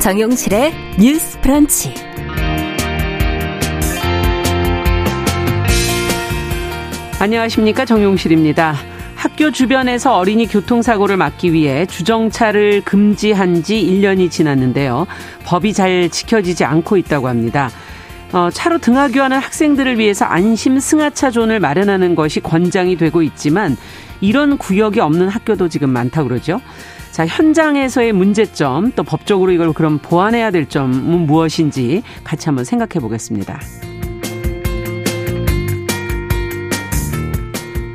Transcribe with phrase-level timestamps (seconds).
[0.00, 1.92] 정용실의 뉴스 프런치.
[7.18, 7.84] 안녕하십니까.
[7.84, 8.76] 정용실입니다.
[9.14, 15.06] 학교 주변에서 어린이 교통사고를 막기 위해 주정차를 금지한 지 1년이 지났는데요.
[15.44, 17.68] 법이 잘 지켜지지 않고 있다고 합니다.
[18.32, 23.76] 어, 차로 등하교하는 학생들을 위해서 안심 승하차 존을 마련하는 것이 권장이 되고 있지만
[24.22, 26.62] 이런 구역이 없는 학교도 지금 많다고 그러죠.
[27.10, 33.60] 자, 현장에서의 문제점, 또 법적으로 이걸 그럼 보완해야 될 점은 무엇인지 같이 한번 생각해 보겠습니다.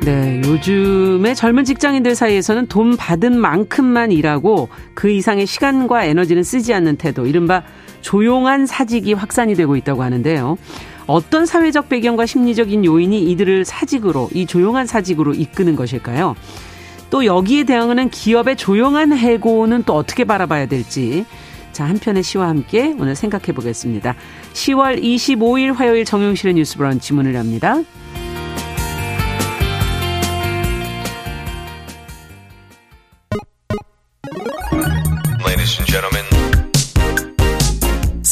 [0.04, 6.96] 네, 요즘에 젊은 직장인들 사이에서는 돈 받은 만큼만 일하고 그 이상의 시간과 에너지는 쓰지 않는
[6.96, 7.64] 태도, 이른바
[8.02, 10.58] 조용한 사직이 확산이 되고 있다고 하는데요.
[11.08, 16.36] 어떤 사회적 배경과 심리적인 요인이 이들을 사직으로, 이 조용한 사직으로 이끄는 것일까요?
[17.10, 21.24] 또 여기에 대응하는 기업의 조용한 해고는 또 어떻게 바라봐야 될지
[21.72, 24.14] 자, 한편의 시와 함께 오늘 생각해 보겠습니다.
[24.54, 27.76] 10월 25일 화요일 정용실의 뉴스 브런치 문을 엽니다.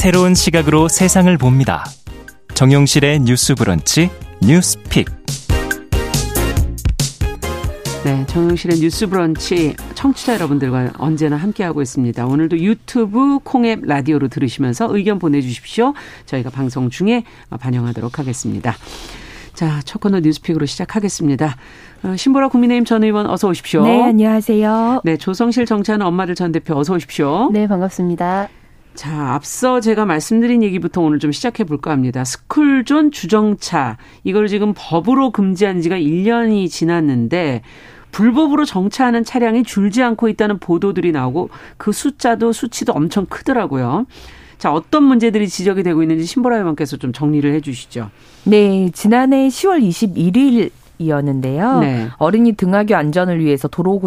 [0.04, 1.82] 새로운 시각으로 세상을 봅니다.
[2.52, 4.10] 정용실의 뉴스 브런치
[4.42, 5.06] 뉴스 픽.
[8.04, 12.26] 네, 정용실의 뉴스 브런치 청취자 여러분들과 언제나 함께하고 있습니다.
[12.26, 15.94] 오늘도 유튜브 콩앱 라디오로 들으시면서 의견 보내주십시오.
[16.26, 18.74] 저희가 방송 중에 반영하도록 하겠습니다.
[19.54, 21.56] 자, 첫 코너 뉴스픽으로 시작하겠습니다.
[22.02, 23.82] 어, 신보라 국민의힘 전 의원 어서 오십시오.
[23.84, 25.00] 네, 안녕하세요.
[25.02, 27.48] 네, 조성실 정치하는 엄마들 전 대표 어서 오십시오.
[27.54, 28.50] 네, 반갑습니다.
[28.94, 32.22] 자, 앞서 제가 말씀드린 얘기부터 오늘 좀 시작해 볼까 합니다.
[32.24, 33.96] 스쿨존 주정차.
[34.22, 37.62] 이걸 지금 법으로 금지한 지가 1년이 지났는데
[38.14, 44.06] 불법으로 정차하는 차량이 줄지 않고 있다는 보도들이 나오고 그 숫자도 수치도 엄청 크더라고요.
[44.56, 48.10] 자, 어떤 문제들이 지적이 되고 있는지 신보라 의원께서 좀 정리를 해 주시죠.
[48.44, 51.80] 네, 지난해 10월 21일 이었는데요.
[51.80, 52.08] 네.
[52.18, 54.00] 어린이 등하교 안전을 위해서 도로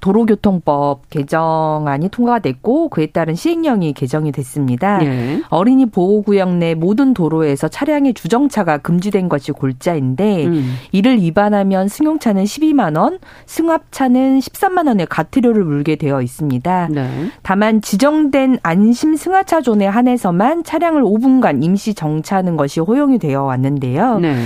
[0.00, 5.04] 도로교통법 개정안이 통과가 됐고 그에 따른 시행령이 개정이 됐습니다.
[5.04, 5.42] 예.
[5.48, 10.76] 어린이 보호구역 내 모든 도로에서 차량의 주정차가 금지된 것이 골자인데 음.
[10.92, 16.88] 이를 위반하면 승용차는 12만 원, 승합차는 13만 원의 과태료를 물게 되어 있습니다.
[16.90, 17.30] 네.
[17.42, 24.18] 다만 지정된 안심 승하차 존에 한해서만 차량을 5분간 임시 정차하는 것이 허용이 되어 왔는데요.
[24.18, 24.36] 네.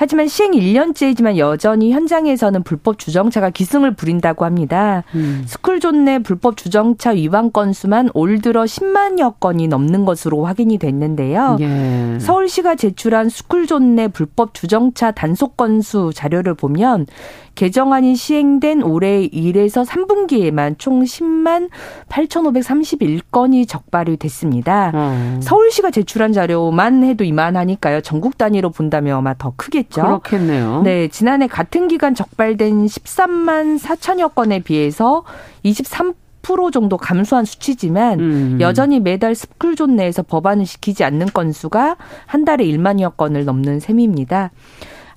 [0.00, 4.99] 하지만 시행 1년째이지만 여전히 현장에서는 불법 주정차가 기승을 부린다고 합니다.
[5.14, 5.44] 음.
[5.46, 11.58] 스쿨존 내 불법 주정차 위반 건수만 올 들어 10만여 건이 넘는 것으로 확인이 됐는데요.
[11.60, 12.18] 예.
[12.18, 17.06] 서울시가 제출한 스쿨존 내 불법 주정차 단속 건수 자료를 보면
[17.54, 21.68] 개정안이 시행된 올해 1에서 3분기에만 총 10만
[22.08, 24.90] 8,531건이 적발이 됐습니다.
[24.94, 25.40] 음.
[25.42, 28.00] 서울시가 제출한 자료만 해도 이만하니까요.
[28.00, 30.02] 전국 단위로 본다면 아마 더 크겠죠.
[30.02, 30.82] 그렇겠네요.
[30.82, 35.24] 네, 지난해 같은 기간 적발된 13만 4천여 건에 비해서
[35.62, 38.58] 23 프로 정도 감소한 수치지만 음.
[38.60, 41.96] 여전히 매달 스쿨존 내에서 법안을 시키지 않는 건수가
[42.26, 44.50] 한 달에 1만여 건을 넘는 셈입니다.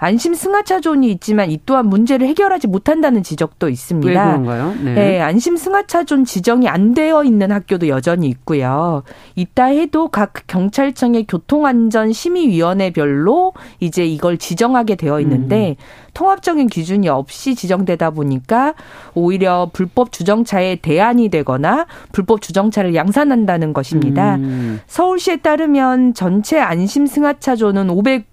[0.04, 4.08] 안심 승하차존이 있지만 이 또한 문제를 해결하지 못한다는 지적도 있습니다.
[4.08, 4.76] 왜 그런가요?
[4.84, 4.94] 네.
[4.94, 9.04] 네 안심 승하차존 지정이 안 되어 있는 학교도 여전히 있고요.
[9.36, 15.84] 있다 해도 각 경찰청의 교통안전심의위원회별로 이제 이걸 지정하게 되어 있는데 음.
[16.14, 18.74] 통합적인 기준이 없이 지정되다 보니까
[19.16, 24.36] 오히려 불법 주정차에 대안이 되거나 불법 주정차를 양산한다는 것입니다.
[24.36, 24.82] 음.
[24.86, 28.33] 서울시에 따르면 전체 안심 승하차존은 500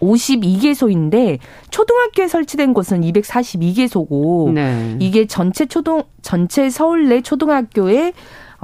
[0.00, 1.38] 52개소인데
[1.70, 4.96] 초등학교에 설치된 곳은 242개소고 네.
[5.00, 8.12] 이게 전체 초등 전체 서울 내 초등학교의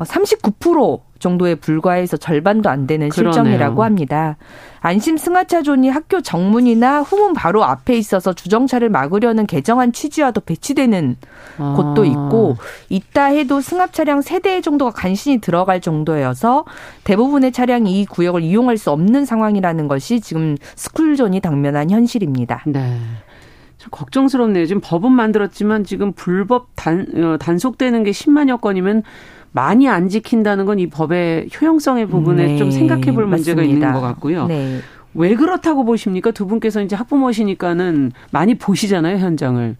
[0.03, 4.37] 39% 정도에 불과해서 절반도 안 되는 실정이라고 합니다.
[4.81, 11.17] 안심 승하차존이 학교 정문이나 후문 바로 앞에 있어서 주정차를 막으려는 개정안 취지와도 배치되는
[11.59, 11.75] 아.
[11.77, 12.57] 곳도 있고
[12.91, 16.67] 있다 해도 승합 차량 세대 정도가 간신히 들어갈 정도여서
[17.05, 22.65] 대부분의 차량이 이 구역을 이용할 수 없는 상황이라는 것이 지금 스쿨존이 당면한 현실입니다.
[22.67, 22.99] 네.
[23.79, 24.67] 좀 걱정스럽네요.
[24.67, 29.03] 지금 법은 만들었지만 지금 불법 단, 어, 단속되는 게 10만여 건이면
[29.55, 34.01] 많이 안 지킨다는 건 이 법의 효용성의 부분에 네, 좀 생각해 볼 문제가 있는 것
[34.01, 34.47] 같고요.
[34.47, 34.81] 네.
[35.15, 36.33] 왜 그렇다고 보십니까?
[36.33, 39.77] 두 분께서 이제 학부모시니까는 많이 보시잖아요, 현장을.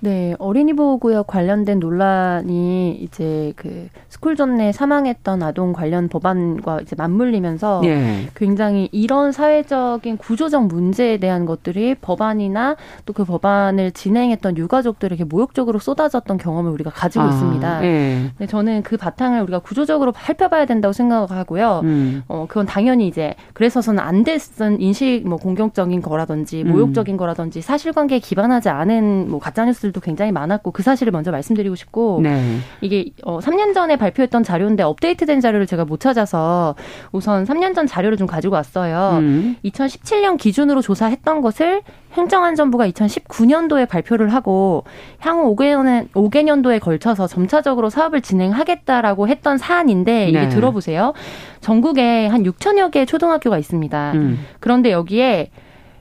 [0.00, 7.80] 네, 어린이 보호구역 관련된 논란이 이제 그 스쿨존 내 사망했던 아동 관련 법안과 이제 맞물리면서
[7.82, 8.28] 네.
[8.34, 12.76] 굉장히 이런 사회적인 구조적 문제에 대한 것들이 법안이나
[13.06, 17.80] 또 그 법안을 진행했던 유가족들에게 모욕적으로 쏟아졌던 경험을 우리가 가지고 아, 있습니다.
[17.80, 18.30] 네.
[18.38, 21.80] 근데 저는 그 바탕을 우리가 구조적으로 살펴봐야 된다고 생각하고요.
[21.84, 22.22] 음.
[22.28, 27.18] 어, 그건 당연히 이제 그래서서는 안 됐은 인식 뭐 공격적인 거라든지 모욕적인 음.
[27.18, 32.58] 거라든지 사실관계에 기반하지 않은 뭐 가짜뉴스 사실도 굉장히 많았고 그 사실을 먼저 말씀드리고 싶고 네.
[32.80, 36.74] 이게 어 3년 전에 발표했던 자료인데 업데이트된 자료를 제가 못 찾아서
[37.12, 39.18] 우선 3년 전 자료를 좀 가지고 왔어요.
[39.20, 39.56] 음.
[39.64, 41.82] 2017년 기준으로 조사했던 것을
[42.12, 44.84] 행정안전부가 2019년도에 발표를 하고
[45.20, 50.48] 향후 5개년, 5개년도에 걸쳐서 점차적으로 사업을 진행하겠다라고 했던 사안인데 이게 네.
[50.48, 51.12] 들어보세요.
[51.60, 54.12] 전국에 한 6천여 개의 초등학교가 있습니다.
[54.14, 54.38] 음.
[54.58, 55.50] 그런데 여기에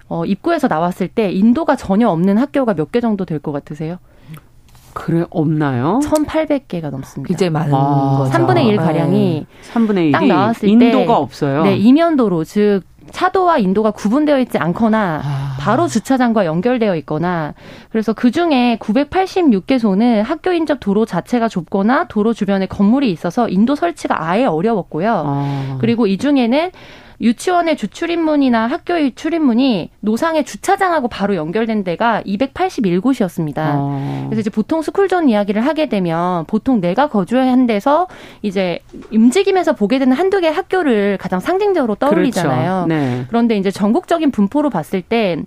[0.09, 3.97] 어, 입구에서 나왔을 때 인도가 전혀 없는 학교가 몇 개 정도 될 것 같으세요?
[4.93, 5.99] 그래 없나요?
[6.03, 7.31] 1,800개가 넘습니다.
[7.33, 8.31] 이제 많은 아, 거죠.
[8.33, 9.71] 3분의 1 가량이 네.
[9.73, 11.63] 3분의 1이 딱 나왔을 인도가 때 인도가 없어요.
[11.63, 15.55] 네, 이면도로 즉 차도와 인도가 구분되어 있지 않거나 아.
[15.59, 17.53] 바로 주차장과 연결되어 있거나
[17.91, 24.27] 그래서 그 중에 986개소는 학교 인접 도로 자체가 좁거나 도로 주변에 건물이 있어서 인도 설치가
[24.27, 25.23] 아예 어려웠고요.
[25.25, 25.77] 아.
[25.79, 26.71] 그리고 이 중에는
[27.21, 33.55] 유치원의 주출입문이나 학교의 출입문이 노상의 주차장하고 바로 연결된 데가 281곳이었습니다.
[33.57, 34.25] 어.
[34.29, 38.07] 그래서 이제 보통 스쿨존 이야기를 하게 되면 보통 내가 거주한 데서
[38.41, 38.79] 이제
[39.11, 42.85] 움직이면서 보게 되는 한두 개 학교를 가장 상징적으로 떠올리잖아요.
[42.85, 42.87] 그렇죠.
[42.87, 43.25] 네.
[43.27, 45.43] 그런데 이제 전국적인 분포로 봤을 때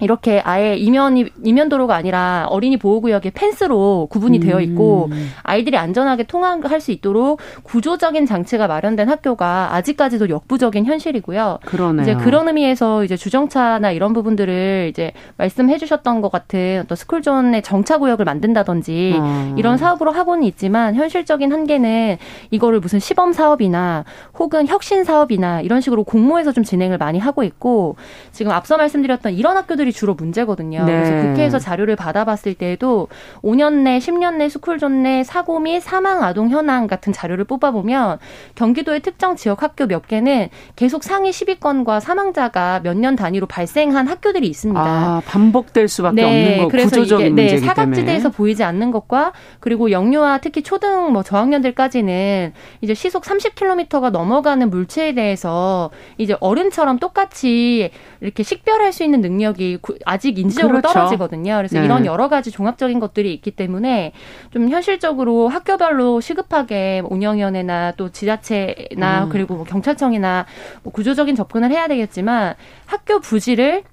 [0.00, 4.40] 이렇게 아예 이면이 이면 도로가 아니라 어린이 보호 구역의 펜스로 구분이 음.
[4.40, 5.10] 되어 있고
[5.42, 11.58] 아이들이 안전하게 통학할 수 있도록 구조적인 장치가 마련된 학교가 아직까지도 역부족인 현실이고요.
[11.64, 12.02] 그러네요.
[12.02, 17.98] 이제 그런 의미에서 이제 주정차나 이런 부분들을 이제 말씀해 주셨던 것 같은 어떤 스쿨존의 정차
[17.98, 19.54] 구역을 만든다든지 어.
[19.56, 22.18] 이런 사업으로 하고는 있지만 현실적인 한계는
[22.50, 24.04] 이거를 무슨 시범 사업이나
[24.38, 27.96] 혹은 혁신 사업이나 이런 식으로 공모해서 좀 진행을 많이 하고 있고
[28.32, 30.84] 지금 앞서 말씀드렸던 이런 학교들이 스쿨존들이 주로 문제거든요.
[30.84, 30.92] 네.
[30.92, 33.08] 그래서 국회에서 자료를 받아봤을 때에도
[33.42, 38.18] 5년 내, 10년 내 스쿨존 내 사고 및 사망 아동 현황 같은 자료를 뽑아보면
[38.54, 44.46] 경기도의 특정 지역 학교 몇 개는 계속 상위 10위권과 사망자가 몇 년 단위로 발생한 학교들이
[44.46, 44.78] 있습니다.
[44.78, 46.24] 아, 반복될 수밖에 네.
[46.24, 51.22] 없는 거 그래서 구조적인 이게, 네, 사각지대에서 보이지 않는 것과 그리고 영유아 특히 초등 뭐
[51.22, 52.52] 저학년들까지는
[52.82, 57.90] 이제 시속 30km가 넘어가는 물체에 대해서 이제 어른처럼 똑같이
[58.20, 60.94] 이렇게 식별할 수 있는 능력이 아직 인지적으로 그렇죠.
[60.94, 61.56] 떨어지거든요.
[61.56, 61.84] 그래서 네.
[61.84, 64.12] 이런 여러 가지 종합적인 것들이 있기 때문에
[64.50, 69.28] 좀 현실적으로 학교별로 시급하게 운영위원회나 또 지자체나 음.
[69.30, 70.46] 그리고 뭐 경찰청이나
[70.82, 72.54] 뭐 구조적인 접근을 해야 되겠지만
[72.86, 73.84] 학교 부지를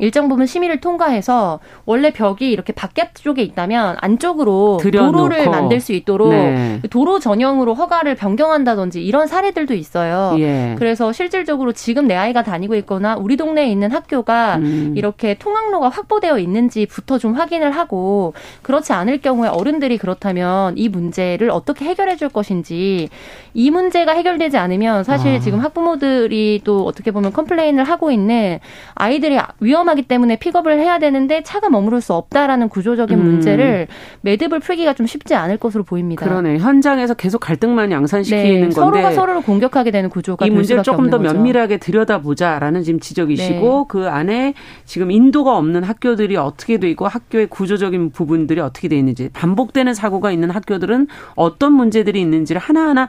[0.00, 6.80] 일정 부분 심의를 통과해서 원래 벽이 이렇게 바깥쪽에 있다면 안쪽으로 도로를 만들 수 있도록 네.
[6.90, 10.34] 도로 전용으로 허가를 변경한다든지 이런 사례들도 있어요.
[10.38, 10.74] 예.
[10.78, 14.94] 그래서 실질적으로 지금 내 아이가 다니고 있거나 우리 동네에 있는 학교가 음.
[14.96, 18.32] 이렇게 통학로가 확보되어 있는지부터 좀 확인을 하고
[18.62, 23.08] 그렇지 않을 경우에 어른들이 그렇다면 이 문제를 어떻게 해결해 줄 것인지
[23.52, 25.40] 이 문제가 해결되지 않으면 사실 아.
[25.40, 28.58] 지금 학부모들이 또 어떻게 보면 complain을 하고 있는
[28.94, 33.24] 아이들이 위험 위험하기 때문에 픽업을 해야 되는데 차가 머무를 수 없다라는 구조적인 음.
[33.24, 33.88] 문제를
[34.22, 36.24] 매듭을 풀기가 좀 쉽지 않을 것으로 보입니다.
[36.24, 36.58] 그러네.
[36.58, 41.18] 현장에서 계속 갈등만 양산시키는 네, 건데 서로가 서로를 공격하게 되는 구조가 이 문제를 조금 더
[41.18, 43.84] 면밀하게 들여다보자라는 지금 지적이시고 네.
[43.88, 44.54] 그 안에
[44.84, 50.30] 지금 인도가 없는 학교들이 어떻게 돼 있고 학교의 구조적인 부분들이 어떻게 돼 있는지 반복되는 사고가
[50.30, 53.08] 있는 학교들은 어떤 문제들이 있는지를 하나하나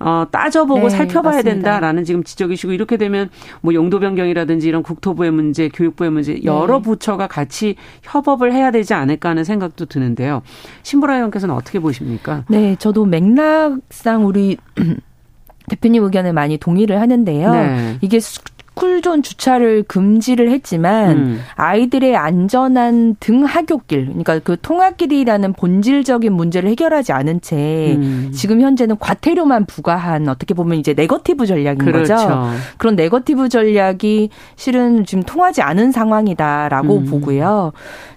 [0.00, 1.50] 어, 따져보고 네, 살펴봐야 맞습니다.
[1.54, 3.28] 된다라는 지금 지적이시고 이렇게 되면
[3.60, 6.40] 뭐 용도 변경이라든지 이런 국토부의 문제, 교육부의 문제 네.
[6.44, 6.82] 여러 네.
[6.82, 10.42] 부처가 같이 협업을 해야 되지 않을까 하는 생각도 드는데요.
[10.82, 12.44] 신보라 의원께서는 어떻게 보십니까?
[12.48, 14.56] 네, 저도 맥락상 우리
[15.68, 17.52] 대표님 의견에 많이 동의를 하는데요.
[17.52, 17.98] 네.
[18.00, 18.40] 이게 스
[18.80, 21.40] 쿨존 주차를 금지를 했지만 음.
[21.56, 28.30] 아이들의 안전한 등하굣길, 그러니까 그 통학길이라는 본질적인 문제를 해결하지 않은 채 음.
[28.34, 32.14] 지금 현재는 과태료만 부과한 어떻게 보면 이제 네거티브 전략인 그렇죠.
[32.14, 32.50] 거죠.
[32.78, 37.04] 그런 네거티브 전략이 실은 지금 통하지 않은 상황이다라고 음.
[37.04, 37.72] 보고요.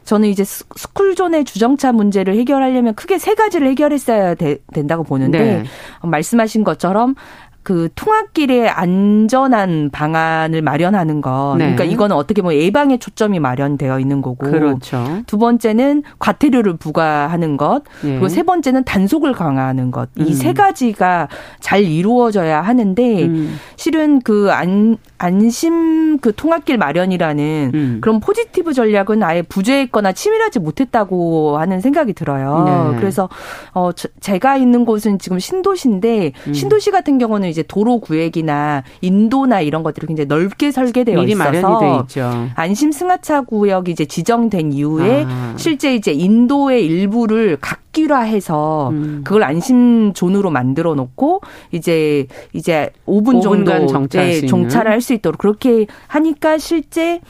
[0.05, 5.63] 저는 이제 스쿨존의 주정차 문제를 해결하려면 크게 세 가지를 해결했어야 되, 된다고 보는데 네.
[6.01, 7.15] 말씀하신 것처럼
[7.63, 11.55] 그 통학길에 안전한 방안을 마련하는 것.
[11.57, 11.73] 네.
[11.73, 14.49] 그러니까 이거는 어떻게 보면 예방에 초점이 마련되어 있는 거고.
[14.49, 15.21] 그렇죠.
[15.27, 17.83] 두 번째는 과태료를 부과하는 것.
[18.01, 18.11] 네.
[18.11, 20.09] 그리고 세 번째는 단속을 강화하는 것.
[20.17, 20.53] 이세 음.
[20.53, 21.29] 가지가
[21.61, 23.55] 잘 이루어져야 하는데 음.
[23.77, 27.97] 실은 그 안, 안심 그 통합길 마련이라는 음.
[28.01, 32.91] 그런 포지티브 전략은 아예 부재했거나 치밀하지 못했다고 하는 생각이 들어요.
[32.91, 32.99] 네.
[32.99, 33.29] 그래서
[33.73, 36.53] 어 제가 있는 곳은 지금 신도시인데 음.
[36.53, 42.07] 신도시 같은 경우는 이제 도로 구획이나 인도나 이런 것들이 굉장히 넓게 설계되어 있어서
[42.55, 45.53] 안심 승하차 구역이 이제 지정된 이후에 아.
[45.57, 49.21] 실제 이제 인도의 일부를 각기화해서 음.
[49.23, 51.41] 그걸 안심 존으로 만들어 놓고
[51.71, 57.21] 이제 이제 5분 정도 정찰 네, 정찰을 할수 있도록 그렇게 하니까 실제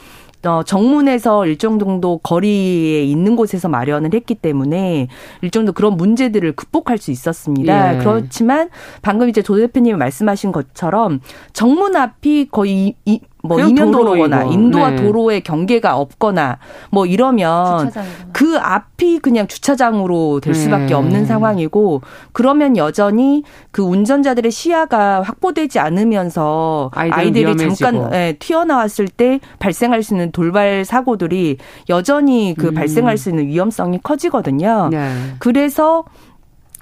[0.46, 5.08] 어, 정문에서 일정 정도 거리에 있는 곳에서 마련을 했기 때문에
[5.42, 7.94] 일정 정도 그런 문제들을 극복할 수 있었습니다.
[7.94, 7.98] 예.
[7.98, 8.68] 그렇지만
[9.02, 11.20] 방금 이제 조 대표님이 말씀하신 것처럼
[11.52, 14.96] 정문 앞이 거의 이, 뭐 이면 도로거나 인도와 네.
[14.96, 16.58] 도로의 경계가 없거나
[16.90, 18.28] 뭐 이러면 주차장이구나.
[18.32, 20.94] 그 앞이 그냥 주차장으로 될 수밖에 네.
[20.94, 22.00] 없는 상황이고
[22.32, 30.14] 그러면 여전히 그 운전자들의 시야가 확보되지 않으면서 아이들 이 잠깐 네, 튀어나왔을 때 발생할 수
[30.14, 31.58] 있는 돌발 사고들이
[31.90, 32.74] 여전히 그 음.
[32.74, 34.88] 발생할 수 있는 위험성이 커지거든요.
[34.90, 35.12] 네.
[35.38, 36.04] 그래서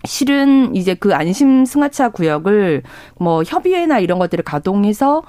[0.04, 2.82] 실은 이제 그 안심 승하차 구역을
[3.18, 5.22] 뭐 협의회나 이런 것들을 가동해서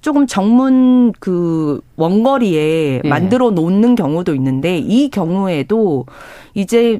[0.00, 3.08] 조금 정문 그 원거리에 네.
[3.08, 6.06] 만들어 놓는 경우도 있는데 이 경우에도
[6.54, 6.98] 이제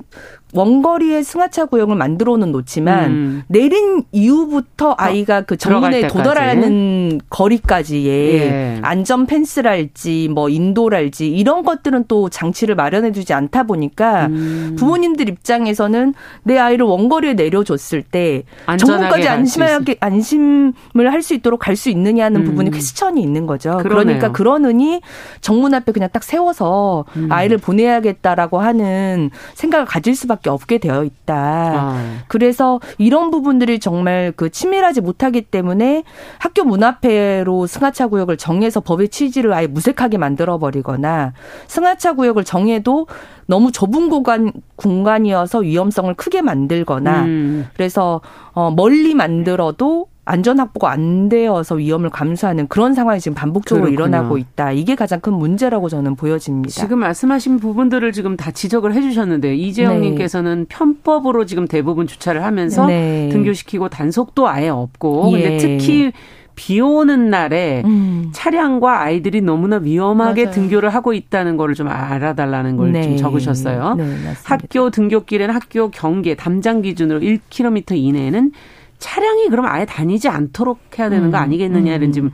[0.54, 3.42] 원거리의 승하차 구역을 만들어는 놓지만 음.
[3.48, 8.78] 내린 이후부터 어, 아이가 그 정문에 도달하는 거리까지의 예.
[8.82, 14.76] 안전 펜스랄지 뭐 인도랄지 이런 것들은 또 장치를 마련해 주지 않다 보니까 음.
[14.78, 16.14] 부모님들 입장에서는
[16.44, 18.44] 내 아이를 원거리에 내려줬을 때
[18.78, 20.72] 정문까지 안심하게 안심을
[21.12, 22.44] 할 수 있도록 갈 수 있느냐는 음.
[22.46, 23.76] 부분이 퀘스천이 있는 거죠.
[23.78, 24.04] 그러네요.
[24.18, 25.00] 그러니까 그러느니
[25.40, 27.30] 정문 앞에 그냥 딱 세워서 음.
[27.30, 31.34] 아이를 보내야겠다라고 하는 생각을 가질 수밖에 수밖에 없게 되어 있다.
[31.36, 32.18] 아.
[32.28, 36.04] 그래서 이런 부분들이 정말 그 치밀하지 못하기 때문에
[36.38, 41.32] 학교 문 앞에로 승하차 구역을 정해서 법의 취지를 아예 무색하게 만들어 버리거나
[41.66, 43.06] 승하차 구역을 정해도
[43.46, 47.68] 너무 좁은 공간 공간이어서 위험성을 크게 만들거나 음.
[47.74, 48.20] 그래서
[48.52, 54.08] 어 멀리 만들어도 안전 확보가 안 되어서 위험을 감수하는 그런 상황이 지금 반복적으로 그렇군요.
[54.08, 54.72] 일어나고 있다.
[54.72, 56.68] 이게 가장 큰 문제라고 저는 보여집니다.
[56.68, 60.64] 지금 말씀하신 부분들을 지금 다 지적을 해 주셨는데 이재영님께서는 네.
[60.68, 63.30] 편법으로 지금 대부분 주차를 하면서 네.
[63.32, 65.42] 등교시키고 단속도 아예 없고 예.
[65.42, 66.12] 근데 특히
[66.54, 68.30] 비 오는 날에 음.
[68.32, 70.54] 차량과 아이들이 너무나 위험하게 맞아요.
[70.54, 73.16] 등교를 하고 있다는 거를 좀 알아달라는 걸좀 네.
[73.16, 73.94] 적으셨어요.
[73.94, 74.04] 네,
[74.44, 78.52] 학교 등교길에는 학교 경계 담장 기준으로 1km 이내에는
[78.98, 82.12] 차량이 그럼 아예 다니지 않도록 해야 되는 거 음, 아니겠느냐는 음.
[82.12, 82.30] 지금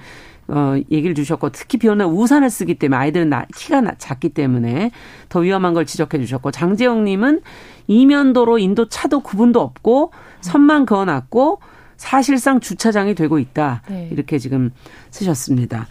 [0.47, 4.91] 어, 얘기를 주셨고, 특히 비 오는 우산을 쓰기 때문에 아이들은 나, 키가 나, 작기 때문에
[5.31, 7.41] 더 위험한 걸 지적해 주셨고, 장재영 님은
[7.87, 11.61] 이면도로 인도 차도 구분도 없고, 선만 그어놨고,
[11.97, 13.81] 사실상 주차장이 되고 있다.
[13.89, 14.11] 네.
[14.13, 14.71] 이렇게 지금
[15.11, 15.87] 쓰셨습니다.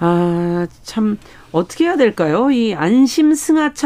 [0.00, 1.18] 아, 참,
[1.52, 2.50] 어떻게 해야 될까요?
[2.50, 3.82] 이 안심 승하차존도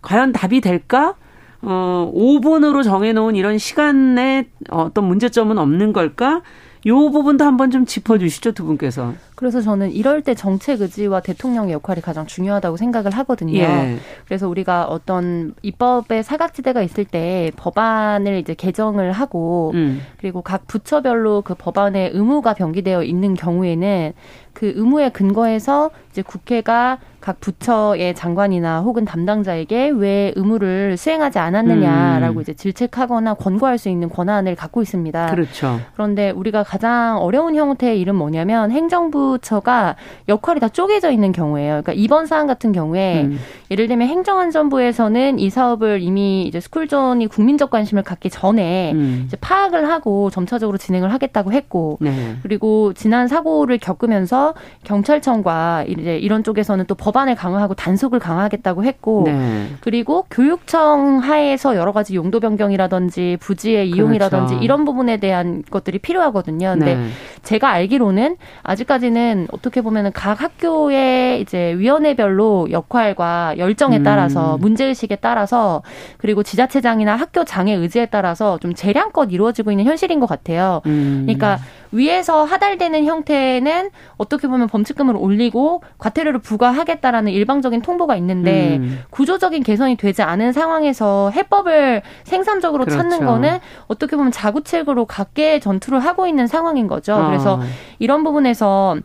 [0.00, 1.16] 과연 답이 될까?
[1.62, 6.42] 어, 5분으로 정해놓은 이런 시간에 어떤 문제점은 없는 걸까?
[6.86, 9.14] 요 부분도 한번 좀 짚어주시죠 두 분께서.
[9.34, 13.58] 그래서 저는 이럴 때 정책 의지와 대통령의 역할이 가장 중요하다고 생각을 하거든요.
[13.58, 13.98] 예.
[14.24, 20.00] 그래서 우리가 어떤 입법의 사각지대가 있을 때 법안을 이제 개정을 하고 음.
[20.18, 24.12] 그리고 각 부처별로 그 법안의 의무가 병기되어 있는 경우에는
[24.52, 32.40] 그 의무에 근거해서 이제 국회가 각 부처의 장관이나 혹은 담당자에게 왜 의무를 수행하지 않았느냐라고 음.
[32.40, 35.26] 이제 질책하거나 권고할 수 있는 권한을 갖고 있습니다.
[35.26, 35.80] 그렇죠.
[35.94, 39.96] 그런데 우리가 가장 어려운 형태의 일은 뭐냐면 행정부처가
[40.28, 41.82] 역할이 다 쪼개져 있는 경우예요.
[41.82, 43.40] 그러니까 이번 사안 같은 경우에 음.
[43.72, 49.24] 예를 들면 행정안전부에서는 이 사업을 이미 이제 스쿨존이 국민적 관심을 갖기 전에 음.
[49.26, 52.36] 이제 파악을 하고 점차적으로 진행을 하겠다고 했고 네.
[52.44, 54.54] 그리고 지난 사고를 겪으면서
[54.84, 59.68] 경찰청과 이제 이런 쪽에서는 또법 안을 강화하고 단속을 강화하겠다고 했고 네.
[59.80, 64.64] 그리고 교육청 하에서 여러 가지 용도 변경이라든지 부지의 이용이라든지 그렇죠.
[64.64, 66.74] 이런 부분에 대한 것들이 필요하거든요.
[66.78, 67.08] 근데 네.
[67.42, 74.60] 제가 알기로는 아직까지는 어떻게 보면은 각 학교의 이제 위원회별로 역할과 열정에 따라서 음.
[74.60, 75.82] 문제의식에 따라서
[76.18, 80.82] 그리고 지자체장이나 학교 장의 의지에 따라서 좀 재량껏 이루어지고 있는 현실인 것 같아요.
[80.86, 81.22] 음.
[81.26, 81.58] 그러니까
[81.92, 89.02] 위에서 하달되는 형태는 어떻게 보면 범칙금을 올리고 과태료를 부과하겠다라는 일방적인 통보가 있는데 음.
[89.10, 92.98] 구조적인 개선이 되지 않은 상황에서 해법을 생산적으로 그렇죠.
[92.98, 97.14] 찾는 거는 어떻게 보면 자구책으로 각계 전투를 하고 있는 상황인 거죠.
[97.14, 97.26] 어.
[97.26, 97.60] 그래서
[97.98, 98.96] 이런 부분에서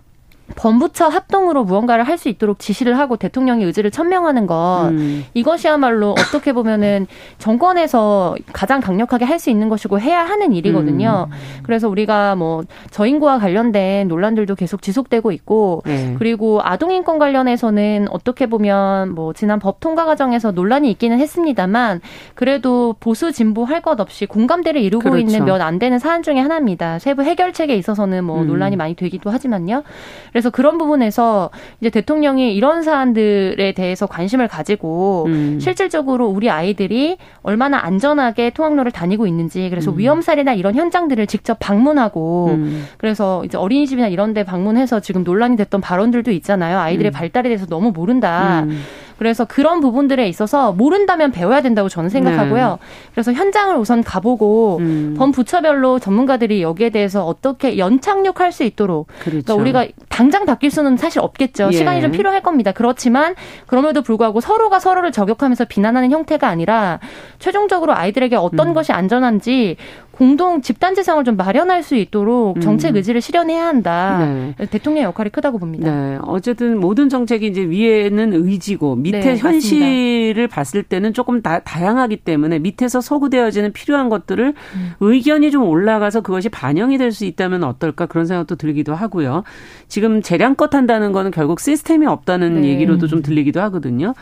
[0.55, 5.25] 범부처 합동으로 무언가를 할 수 있도록 지시를 하고 대통령의 의지를 천명하는 것 음.
[5.33, 7.07] 이것이야말로 어떻게 보면은
[7.39, 11.27] 정권에서 가장 강력하게 할 수 있는 것이고 해야 하는 일이거든요.
[11.31, 11.37] 음.
[11.63, 16.15] 그래서 우리가 뭐 저인구와 관련된 논란들도 계속 지속되고 있고 네.
[16.19, 22.01] 그리고 아동 인권 관련해서는 어떻게 보면 뭐 지난 법 통과 과정에서 논란이 있기는 했습니다만
[22.35, 25.17] 그래도 보수 진보 할 것 없이 공감대를 이루고 그렇죠.
[25.17, 26.99] 있는 몇 안 되는 사안 중에 하나입니다.
[26.99, 28.47] 세부 해결책에 있어서는 뭐 음.
[28.47, 29.81] 논란이 많이 되기도 하지만요.
[30.41, 35.59] 그래서 그런 부분에서 이제 대통령이 이런 사안들에 대해서 관심을 가지고 음.
[35.61, 39.99] 실질적으로 우리 아이들이 얼마나 안전하게 통학로를 다니고 있는지 그래서 음.
[39.99, 42.87] 위험 사례나 이런 현장들을 직접 방문하고 음.
[42.97, 46.79] 그래서 이제 어린이집이나 이런 데 방문해서 지금 논란이 됐던 발언들도 있잖아요.
[46.79, 47.13] 아이들의 음.
[47.13, 48.65] 발달에 대해서 너무 모른다.
[49.21, 49.31] 음.
[49.31, 52.79] 그래서 그런 부분들에 있어서 모른다면 배워야 된다고 저는 생각하고요.
[52.81, 52.87] 네.
[53.11, 55.15] 그래서 현장을 우선 가보고 음.
[55.15, 59.57] 범부처별로 전문가들이 여기에 대해서 어떻게 연착륙할 수 있도록 그러니까 그렇죠.
[59.57, 61.69] 그러니까 우리가 당장 바뀔 수는 사실 없겠죠.
[61.71, 61.77] 예.
[61.77, 62.71] 시간이 좀 필요할 겁니다.
[62.71, 63.35] 그렇지만
[63.67, 66.99] 그럼에도 불구하고 서로가 서로를 저격하면서 비난하는 형태가 아니라
[67.37, 68.73] 최종적으로 아이들에게 어떤 음.
[68.73, 69.77] 것이 안전한지
[70.21, 72.61] 공동 집단지성을 좀 마련할 수 있도록 음.
[72.61, 74.19] 정책 의지를 실현해야 한다.
[74.23, 74.67] 네.
[74.67, 75.91] 대통령의 역할이 크다고 봅니다.
[75.91, 76.19] 네.
[76.21, 80.47] 어쨌든 모든 정책이 이제 위에는 의지고 밑에 네, 현실을.
[80.47, 84.91] 봤을 때는 조금 다, 다양하기 때문에 밑에서 소구되어지는 필요한 것들을 음.
[84.99, 89.43] 의견이 좀 올라가서 그것이 반영이 될 수 있다면 어떨까 그런 생각도 들기도 하고요.
[89.87, 92.67] 지금 재량껏 한다는 거는 결국 시스템이 없다는 네.
[92.69, 94.13] 얘기로도 좀 들리기도 하거든요.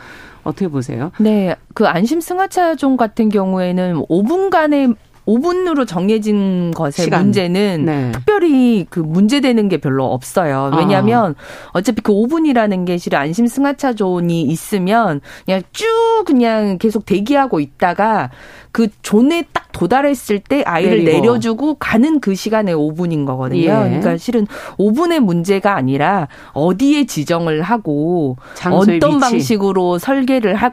[0.44, 1.12] 어떻게 보세요?
[1.18, 1.54] 네.
[1.74, 7.22] 그 안심 승하차종 같은 경우에는 5분간의 5분으로 정해진 것의 시간.
[7.24, 8.12] 문제는 네.
[8.12, 10.72] 특별히 그 문제되는 게 별로 없어요.
[10.76, 11.70] 왜냐하면 아.
[11.78, 15.86] 어차피 그 5분이라는 게 실은 안심 승하차 존이 있으면 그냥 쭉
[16.26, 18.30] 그냥 계속 대기하고 있다가
[18.72, 21.20] 그 존에 딱 도달했을 때 아이를 내리고.
[21.20, 23.62] 내려주고 가는 그 시간에 5분인 거거든요.
[23.62, 23.66] 예.
[23.68, 24.46] 그러니까 실은
[24.78, 28.36] 5분의 문제가 아니라 어디에 지정을 하고
[28.70, 29.20] 어떤 위치.
[29.20, 30.70] 방식으로 설계를 하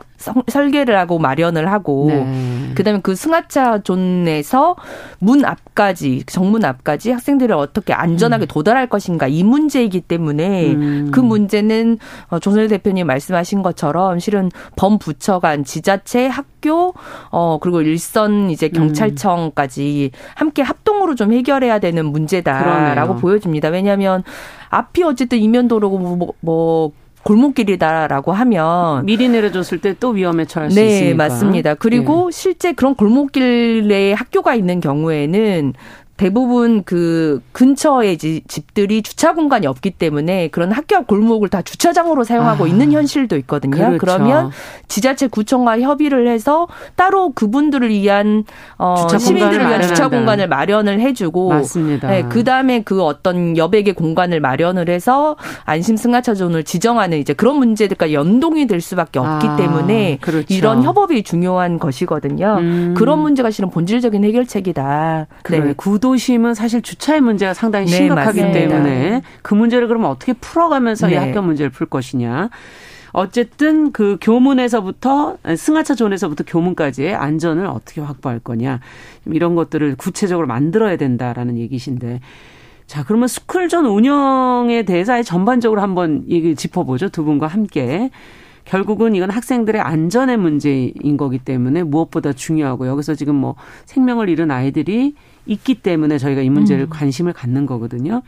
[0.48, 2.72] 설계를 하고 마련을 하고 네.
[2.76, 4.76] 그다음에 그 승하차 존 에서
[5.20, 8.48] 문 앞까지 정문 앞까지 학생들을 어떻게 안전하게 음.
[8.48, 11.12] 도달할 것인가 이 문제이기 때문에 음.
[11.12, 11.98] 그 문제는
[12.30, 16.94] 어, 조성실 대표님 말씀하신 것처럼 실은 범부처 간 지자체 학교
[17.32, 18.78] 어 그리고 일선 이제 음.
[18.78, 20.18] 경찰청까지 음.
[20.36, 23.16] 함께 합동으로 좀 해결해야 되는 문제다라고 그러네요.
[23.16, 23.70] 보여집니다.
[23.70, 24.24] 왜냐하면
[24.70, 26.92] 앞이 어쨌든 이면도로고 뭐, 뭐
[27.24, 31.08] 골목길이다라고 하면 미리 내려줬을 때 또 위험에 처할 수 네, 있으니까.
[31.08, 31.74] 네, 맞습니다.
[31.76, 32.38] 그리고 네.
[32.38, 35.74] 실제 그런 골목길에 학교가 있는 경우에는
[36.18, 42.66] 대부분 그 근처에 집들이 주차 공간이 없기 때문에 그런 학교 앞 골목을 다 주차장으로 사용하고
[42.66, 43.78] 아, 있는 현실도 있거든요.
[43.78, 43.98] 그렇죠.
[44.00, 44.52] 그러면
[44.88, 48.44] 지자체 구청과 협의를 해서 따로 그분들을 위한
[48.78, 52.10] 어 시민들을 위한 주차 공간을 마련을 해주고 맞습니다.
[52.10, 58.66] 네, 그다음에 그 어떤 여백의 공간을 마련을 해서 안심 승하차존을 지정하는 이제 그런 문제들과 연동이
[58.66, 60.46] 될 수밖에 없기 아, 때문에 그렇죠.
[60.50, 62.58] 이런 협업이 중요한 것이거든요.
[62.60, 62.94] 음.
[62.98, 65.28] 그런 문제가 실은 본질적인 해결책이다.
[65.44, 65.74] 그래, 네.
[65.78, 71.08] 구도 구도심은 사실 주차의 문제가 상당히 네, 심각하기 네, 때문에 그 문제를 그러면 어떻게 풀어가면서
[71.08, 71.14] 네.
[71.14, 72.50] 이 학교 문제를 풀 것이냐.
[73.12, 78.80] 어쨌든 그 교문에서부터 승하차 존에서부터 교문까지의 안전을 어떻게 확보할 거냐.
[79.26, 82.22] 이런 것들을 구체적으로 만들어야 된다라는 얘기신데.
[82.86, 87.10] 자 그러면 스쿨존 운영에 대해서 전반적으로 한번 얘기 짚어보죠.
[87.10, 88.12] 두 분과 함께.
[88.64, 95.16] 결국은 이건 학생들의 안전의 문제인 거기 때문에 무엇보다 중요하고 여기서 지금 뭐 생명을 잃은 아이들이
[95.48, 96.90] 있기 때문에 저희가 이 문제를 음.
[96.90, 98.22] 관심을 갖는 거거든요.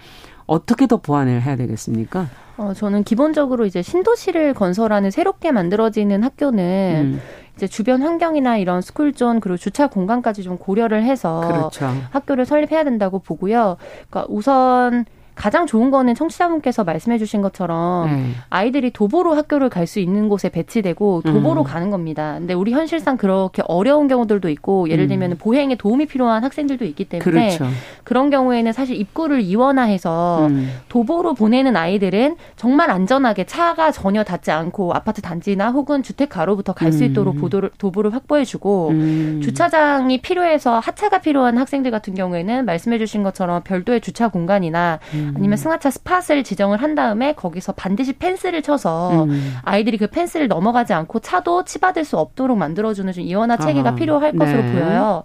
[0.46, 2.28] 어떻게 더 보완을 해야 되겠습니까?
[2.58, 7.22] 어, 저는 기본적으로 이제 신도시를 건설하는 새롭게 만들어지는 학교는 음.
[7.56, 11.92] 이제 주변 환경이나 이런 스쿨존 그리고 주차 공간까지 좀 고려를 해서 그렇죠.
[12.12, 13.78] 학교를 설립해야 된다고 보고요.
[14.10, 15.06] 그러니까 우선
[15.40, 18.36] 가장 좋은 거는 청취자분께서 말씀해 주신 것처럼 음.
[18.50, 21.64] 아이들이 도보로 학교를 갈 수 있는 곳에 배치되고 도보로 음.
[21.64, 22.36] 가는 겁니다.
[22.38, 25.08] 근데 우리 현실상 그렇게 어려운 경우들도 있고 예를 음.
[25.08, 27.24] 들면 보행에 도움이 필요한 학생들도 있기 때문에
[27.58, 27.66] 그렇죠.
[28.04, 30.70] 그런 경우에는 사실 입구를 이원화해서 음.
[30.90, 37.04] 도보로 보내는 아이들은 정말 안전하게 차가 전혀 닿지 않고 아파트 단지나 혹은 주택 가로부터 갈수
[37.04, 37.10] 음.
[37.10, 39.40] 있도록 보도를, 도보를 확보해 주고 음.
[39.44, 45.29] 주차장이 필요해서 하차가 필요한 학생들 같은 경우에는 말씀해 주신 것처럼 별도의 주차 공간이나 음.
[45.36, 49.56] 아니면 승하차 스팟을 지정을 한 다음에 거기서 반드시 펜스를 쳐서 음.
[49.64, 53.96] 아이들이 그 펜스를 넘어가지 않고 차도 치받을 수 없도록 만들어주는 좀 이원화 체계가 아.
[53.96, 54.72] 필요할 것으로 네.
[54.72, 55.24] 보여요.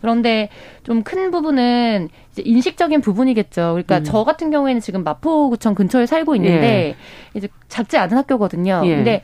[0.00, 0.48] 그런데
[0.84, 3.72] 좀 큰 부분은 이제 인식적인 부분이겠죠.
[3.72, 4.04] 그러니까 음.
[4.04, 6.96] 저 같은 경우에는 지금 마포구청 근처에 살고 있는데 예.
[7.34, 8.82] 이제 작지 않은 학교거든요.
[8.84, 8.96] 예.
[8.96, 9.22] 근데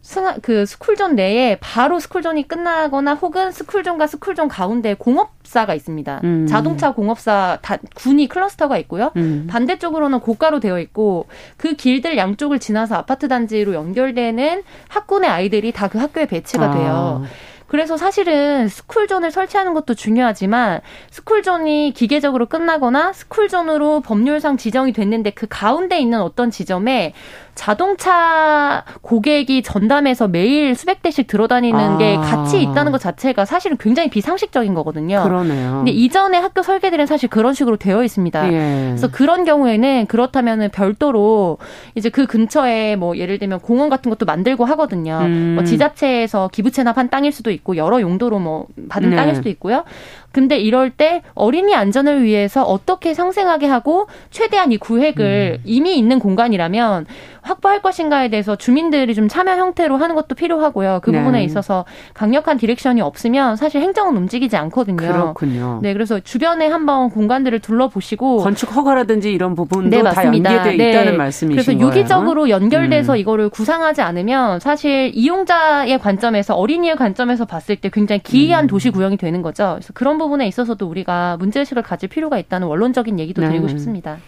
[0.00, 6.20] 승하, 그 스쿨존 내에 바로 스쿨존이 끝나거나 혹은 스쿨존과 스쿨존 가운데 공업사가 있습니다.
[6.22, 6.46] 음.
[6.46, 9.10] 자동차 공업사 다, 군이 클러스터가 있고요.
[9.16, 9.46] 음.
[9.50, 15.98] 반대쪽으로는 고가로 되어 있고 그 길들 양쪽을 지나서 아파트 단지로 연결되는 학군의 아이들이 다 그
[15.98, 16.70] 학교에 배치가 아.
[16.70, 17.24] 돼요.
[17.66, 20.80] 그래서 사실은 스쿨존을 설치하는 것도 중요하지만
[21.10, 27.12] 스쿨존이 기계적으로 끝나거나 스쿨존으로 법률상 지정이 됐는데 그 가운데 있는 어떤 지점에
[27.58, 31.98] 자동차 고객이 전담해서 매일 수백 대씩 들어다니는 아.
[31.98, 35.24] 게 같이 있다는 것 자체가 사실은 굉장히 비상식적인 거거든요.
[35.24, 35.72] 그러네요.
[35.78, 38.52] 근데 이전에 학교 설계들은 사실 그런 식으로 되어 있습니다.
[38.52, 38.84] 예.
[38.90, 41.58] 그래서 그런 경우에는 그렇다면은 별도로
[41.96, 45.18] 이제 그 근처에 뭐 예를 들면 공원 같은 것도 만들고 하거든요.
[45.22, 45.54] 음.
[45.56, 49.16] 뭐 지자체에서 기부 채납한 땅일 수도 있고 여러 용도로 뭐 받은 네.
[49.16, 49.82] 땅일 수도 있고요.
[50.38, 55.62] 근데 이럴 때 어린이 안전을 위해서 어떻게 상생하게 하고 최대한 이 구획을 음.
[55.64, 57.06] 이미 있는 공간이라면
[57.42, 61.00] 확보할 것인가에 대해서 주민들이 좀 참여 형태로 하는 것도 필요하고요.
[61.02, 61.18] 그 네.
[61.18, 64.96] 부분에 있어서 강력한 direction이 없으면 사실 행정은 움직이지 않거든요.
[64.96, 65.80] 그렇군요.
[65.82, 70.90] 네, 그래서 주변에 한번 공간들을 둘러보시고 건축 허가라든지 이런 부분도 네, 다 연계되어 네.
[70.90, 71.88] 있다는 말씀이신 그래서 거예요.
[71.88, 73.18] 유기적으로 연결돼서 음.
[73.18, 78.68] 이거를 구상하지 않으면 사실 이용자의 관점에서 어린이의 관점에서 봤을 때 굉장히 기이한 음.
[78.68, 79.76] 도시 구형이 되는 거죠.
[79.78, 83.48] 그래서 그런 부분 에 있어서도 우리가 문제의식을 가질 필요가 있다는 원론적인 얘기도 네.
[83.48, 84.18] 드리고 싶습니다.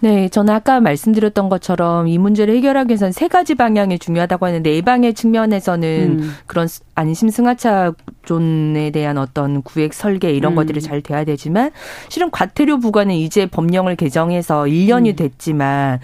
[0.00, 5.14] 네, 저는 아까 말씀드렸던 것처럼 이 문제를 해결하기 위해서는 세 가지 방향이 중요하다고 하는데 예방의
[5.14, 6.34] 측면에서는 음.
[6.46, 7.92] 그런 안심 승하차
[8.26, 10.56] 존에 대한 어떤 구획 설계 이런 음.
[10.56, 11.70] 것들이 잘 돼야 되지만
[12.10, 15.16] 실은 과태료 부과는 이제 법령을 개정해서 1년이 음.
[15.16, 16.00] 됐지만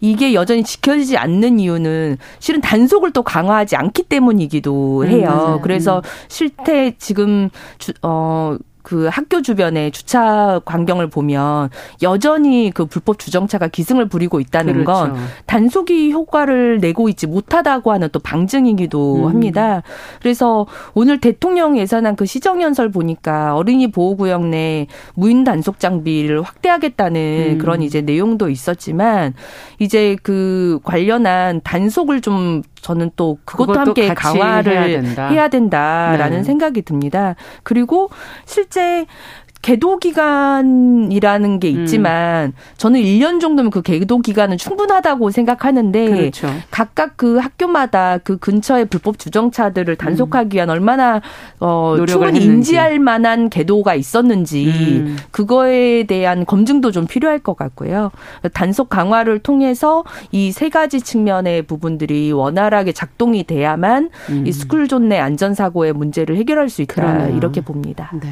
[0.00, 5.56] 이게 여전히 지켜지지 않는 이유는 실은 단속을 또 강화하지 않기 때문이기도 음, 해요.
[5.58, 8.56] 음, 그래서 실태 지금 주, 어
[8.92, 11.70] 그 학교 주변에 주차 광경을 보면
[12.02, 14.92] 여전히 그 불법 주정차가 기승을 부리고 있다는 그렇죠.
[14.92, 19.28] 건 단속이 효과를 내고 있지 못하다고 하는 또 방증이기도 음.
[19.28, 19.82] 합니다.
[20.20, 26.42] 그래서 오늘 대통령 예산안 그 시정 연설 보니까 어린이 보호 구역 내 무인 단속 장비를
[26.42, 27.58] 확대하겠다는 음.
[27.58, 29.32] 그런 이제 내용도 있었지만
[29.78, 35.28] 이제 그 관련한 단속을 좀 저는 또 그것도, 함께 강화를 해야, 된다.
[35.28, 36.42] 해야 된다 라는 네.
[36.42, 37.36] 생각이 듭니다.
[37.62, 38.10] 그리고
[38.44, 39.06] 실제
[39.62, 42.52] 계도 기간이라는 게 있지만 음.
[42.76, 46.48] 저는 1년 정도면 그 계도 기간은 충분하다고 생각하는데 그렇죠.
[46.70, 51.20] 각각 그 학교마다 그 근처에 불법 주정차들을 단속하기 위한 얼마나
[51.60, 52.46] 어 충분히 했는지.
[52.72, 55.16] 인지할 만한 계도가 있었는지 음.
[55.30, 58.10] 그거에 대한 검증도 좀 필요할 것 같고요.
[58.52, 64.46] 단속 강화를 통해서 이 세 가지 측면의 부분들이 원활하게 작동이 돼야만 음.
[64.46, 67.36] 이 스쿨존 내 안전 사고의 문제를 해결할 수 있다 그러네요.
[67.36, 68.10] 이렇게 봅니다.
[68.20, 68.28] 네.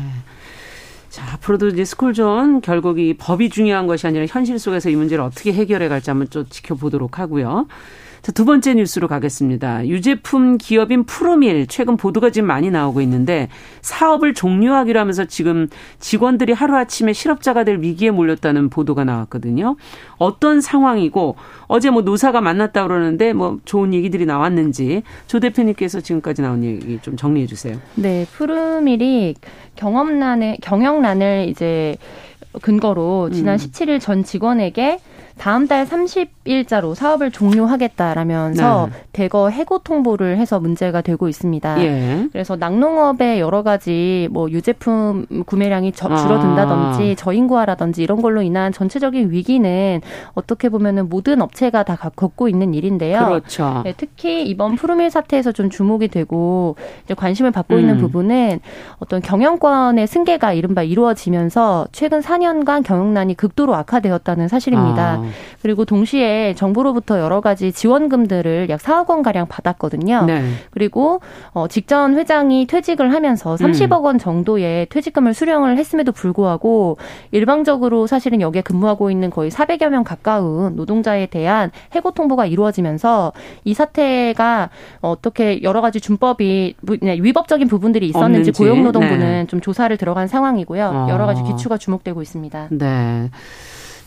[1.10, 5.52] 자, 앞으로도 이제 스쿨존 결국 이 법이 중요한 것이 아니라 현실 속에서 이 문제를 어떻게
[5.52, 7.66] 해결해 갈지 한번 좀 지켜보도록 하고요.
[8.22, 9.86] 자, 두 번째 뉴스로 가겠습니다.
[9.86, 13.48] 유제품 기업인 프로밀 최근 보도가 지금 많이 나오고 있는데
[13.80, 15.68] 사업을 종료하기로 하면서 지금
[16.00, 19.76] 직원들이 하루아침에 실업자가 될 위기에 몰렸다는 보도가 나왔거든요.
[20.18, 26.62] 어떤 상황이고 어제 뭐 노사가 만났다 그러는데 뭐 좋은 얘기들이 나왔는지 조 대표님께서 지금까지 나온
[26.62, 27.78] 얘기 좀 정리해 주세요.
[27.94, 29.34] 네, 프로밀이
[29.76, 31.96] 경험란을 경영란을 이제
[32.60, 33.56] 근거로 지난 음.
[33.56, 34.98] 17일 전 직원에게
[35.38, 38.98] 다음 달 30일자로 사업을 종료하겠다라면서 네.
[39.12, 41.82] 대거 해고 통보를 해서 문제가 되고 있습니다.
[41.82, 42.28] 예.
[42.32, 47.14] 그래서 낙농업의 여러 가지 뭐 유제품 구매량이 저, 줄어든다든지 아.
[47.16, 50.00] 저인구화라든지 이런 걸로 인한 전체적인 위기는
[50.34, 53.24] 어떻게 보면은 모든 업체가 다 겪고 있는 일인데요.
[53.26, 53.82] 그렇죠.
[53.84, 57.80] 네, 특히 이번 푸르밀 사태에서 좀 주목이 되고 이제 관심을 받고 음.
[57.80, 58.60] 있는 부분은
[58.98, 65.12] 어떤 경영권의 승계가 이른바 이루어지면서 최근 4년간 경영난이 극도로 악화되었다는 사실입니다.
[65.12, 65.19] 아.
[65.62, 70.24] 그리고 동시에 정부로부터 여러 가지 지원금들을 약 4억 원 가량 받았거든요.
[70.26, 70.42] 네.
[70.70, 71.20] 그리고
[71.52, 76.98] 어 직전 회장이 퇴직을 하면서 30억 원 정도의 퇴직금을 수령을 했음에도 불구하고
[77.30, 83.32] 일방적으로 사실은 여기에 근무하고 있는 거의 400여 명 가까운 노동자에 대한 해고 통보가 이루어지면서
[83.64, 89.46] 이 사태가 어떻게 여러 가지 준법이 네, 위법적인 부분들이 있었는지 고용노동부는 네.
[89.46, 91.06] 좀 조사를 들어간 상황이고요.
[91.08, 91.44] 여러 가지 아.
[91.44, 92.68] 기추가 주목되고 있습니다.
[92.70, 93.30] 네.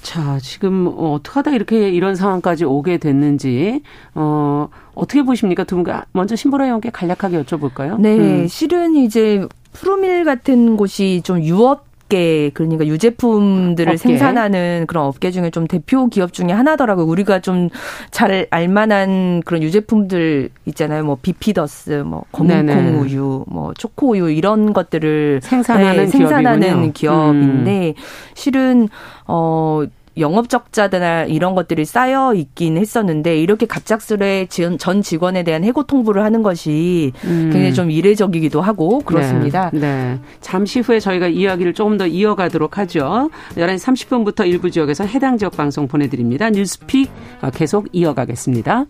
[0.04, 3.82] 자, 지금 어, 어떻게 하다 이렇게 이런 상황까지 오게 됐는지
[4.14, 5.64] 어 어떻게 보십니까?
[5.64, 8.00] 두 분 먼저 신보라 의원께 간략하게 여쭤볼까요?
[8.00, 8.48] 네, 음.
[8.48, 13.98] 실은 이제 프로밀 같은 곳이 좀 유업 업계 그러니까 유제품들을 업계.
[13.98, 17.06] 생산하는 그런 업계 중에 좀 대표 기업 중에 하나더라고요.
[17.06, 17.70] 우리가 좀
[18.12, 21.04] 잘 알만한 그런 유제품들 있잖아요.
[21.04, 28.04] 뭐 비피더스, 뭐 검은콩 우유, 뭐 초코 우유 이런 것들을 생산하는, 네, 생산하는 기업인데 음.
[28.36, 28.90] 실은
[29.28, 29.84] 어
[30.18, 34.48] 영업 적자나 이런 것들이 쌓여 있긴 했었는데 이렇게 갑작스레
[34.78, 37.50] 전 직원에 대한 해고 통보를 하는 것이 음.
[37.52, 39.70] 굉장히 좀 이례적이기도 하고 그렇습니다.
[39.74, 40.20] 네, 네.
[40.42, 43.30] 잠시 후에 저희가 이야기를 조금 더 이어가도록 하죠.
[43.56, 46.50] 11시 30분부터 일부 지역에서 해당 지역 방송 보내드립니다.
[46.50, 47.10] 뉴스픽
[47.54, 48.86] 계속 이어가겠습니다.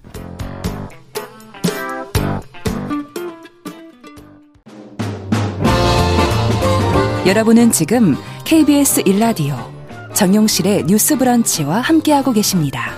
[7.26, 9.73] 여러분은 지금 KBS 1라디오
[10.14, 12.92] 정용실의 뉴스 브런치와 함께하고 계십니다.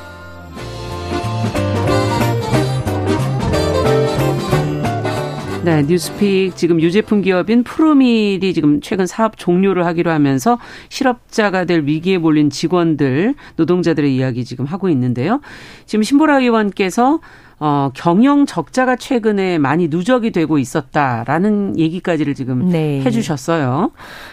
[5.63, 12.19] 네, 뉴스픽 지금 유제품 기업인 프로밀이 지금 최근 사업 종료를 하기로 하면서 실업자가 될 위기에
[12.19, 15.41] 몰린 직원들, 노동자들의 이야기 지금 하고 있는데요.
[15.88, 17.19] 지금 신보라 의원께서
[17.57, 23.01] 어, 경영 적자가 최근에 많이 누적이 되고 있었다라는 얘기까지를 지금 네.
[23.01, 23.91] 해주셨어요.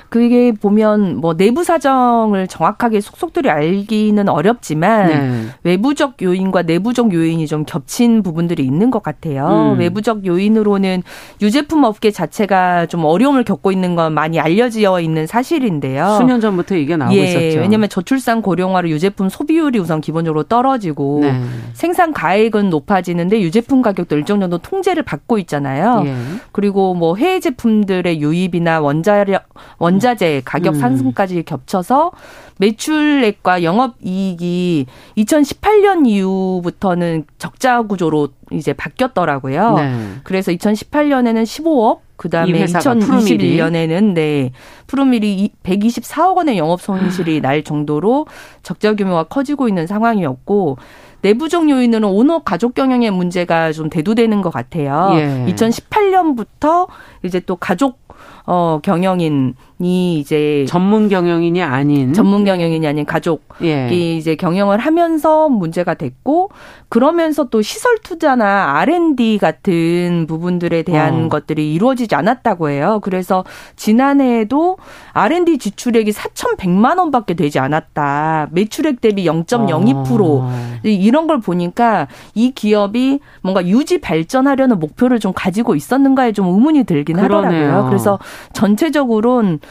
[0.08, 5.44] 그게 보면 뭐 내부 사정을 정확하게 속속들이 알기는 어렵지만 네.
[5.62, 9.74] 외부적 요인과 내부적 요인이 좀 겹친 부분들이 있는 것 같아요.
[9.74, 9.78] 음.
[9.78, 11.02] 외부적 요인으로는
[11.40, 16.16] 유제품 업계 자체가 좀 어려움을 겪고 있는 건 많이 알려져 있는 사실인데요.
[16.18, 17.60] 수년 전부터 얘기가 나오고 예, 있었죠.
[17.60, 21.40] 왜냐하면 저출산 고령화로 유제품 소비율이 우선 기본적으로 떨어지고 네.
[21.72, 26.02] 생산 가액은 높아지 는데 유제품 가격도 일정 정도 통제를 받고 있잖아요.
[26.06, 26.14] 예.
[26.52, 29.44] 그리고 뭐 해외 제품들의 유입이나 원자력
[29.78, 30.80] 원 원자재 가격 음.
[30.80, 32.12] 상승까지 겹쳐서
[32.58, 39.74] 매출액과 영업 이익이 2018년 이후부터는 적자 구조로 이제 바뀌었더라고요.
[39.74, 39.94] 네.
[40.24, 44.52] 그래서 2018년에는 15억, 그 다음에 2021년에는 네
[44.86, 48.26] 푸르밀이 124억 원의 영업 손실이 날 정도로
[48.62, 50.78] 적자 규모가 커지고 있는 상황이었고
[51.22, 55.10] 내부적 요인으로는 오너 가족 경영의 문제가 좀 대두되는 것 같아요.
[55.14, 55.46] 예.
[55.52, 56.88] 2018년부터
[57.22, 58.00] 이제 또 가족
[58.44, 63.88] 어 경영인 이 이제 전문 경영인이 아닌 전문 경영인이 아닌 가족이 예.
[63.90, 66.50] 이제 경영을 하면서 문제가 됐고
[66.88, 71.28] 그러면서 또 시설 투자나 R&D 같은 부분들에 대한 어.
[71.28, 73.00] 것들이 이루어지지 않았다고 해요.
[73.02, 73.44] 그래서
[73.76, 74.76] 지난해에도
[75.14, 78.48] R&D 지출액이 4,100만 원밖에 되지 않았다.
[78.52, 80.52] 매출액 대비 0.02% 어.
[80.82, 87.16] 이런 걸 보니까 이 기업이 뭔가 유지 발전하려는 목표를 좀 가지고 있었는가에 좀 의문이 들긴
[87.16, 87.62] 그러네요.
[87.68, 87.88] 하더라고요.
[87.88, 88.18] 그래서
[88.52, 89.60] 전체적으로는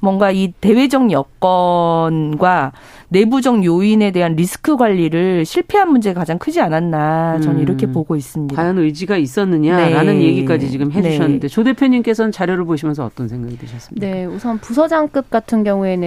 [0.00, 2.72] 뭔가 이 대외적 여건과
[3.10, 7.62] 내부적 요인에 대한 리스크 관리를 실패한 문제가 가장 크지 않았나 저는 음.
[7.62, 8.54] 이렇게 보고 있습니다.
[8.54, 10.24] 과연 의지가 있었느냐라는 네.
[10.26, 11.48] 얘기까지 지금 해주셨는데 네.
[11.48, 14.06] 조 대표님께서는 자료를 보시면서 어떤 생각이 드셨습니까?
[14.06, 16.00] 네, 우선 부서장급 같은 경우에는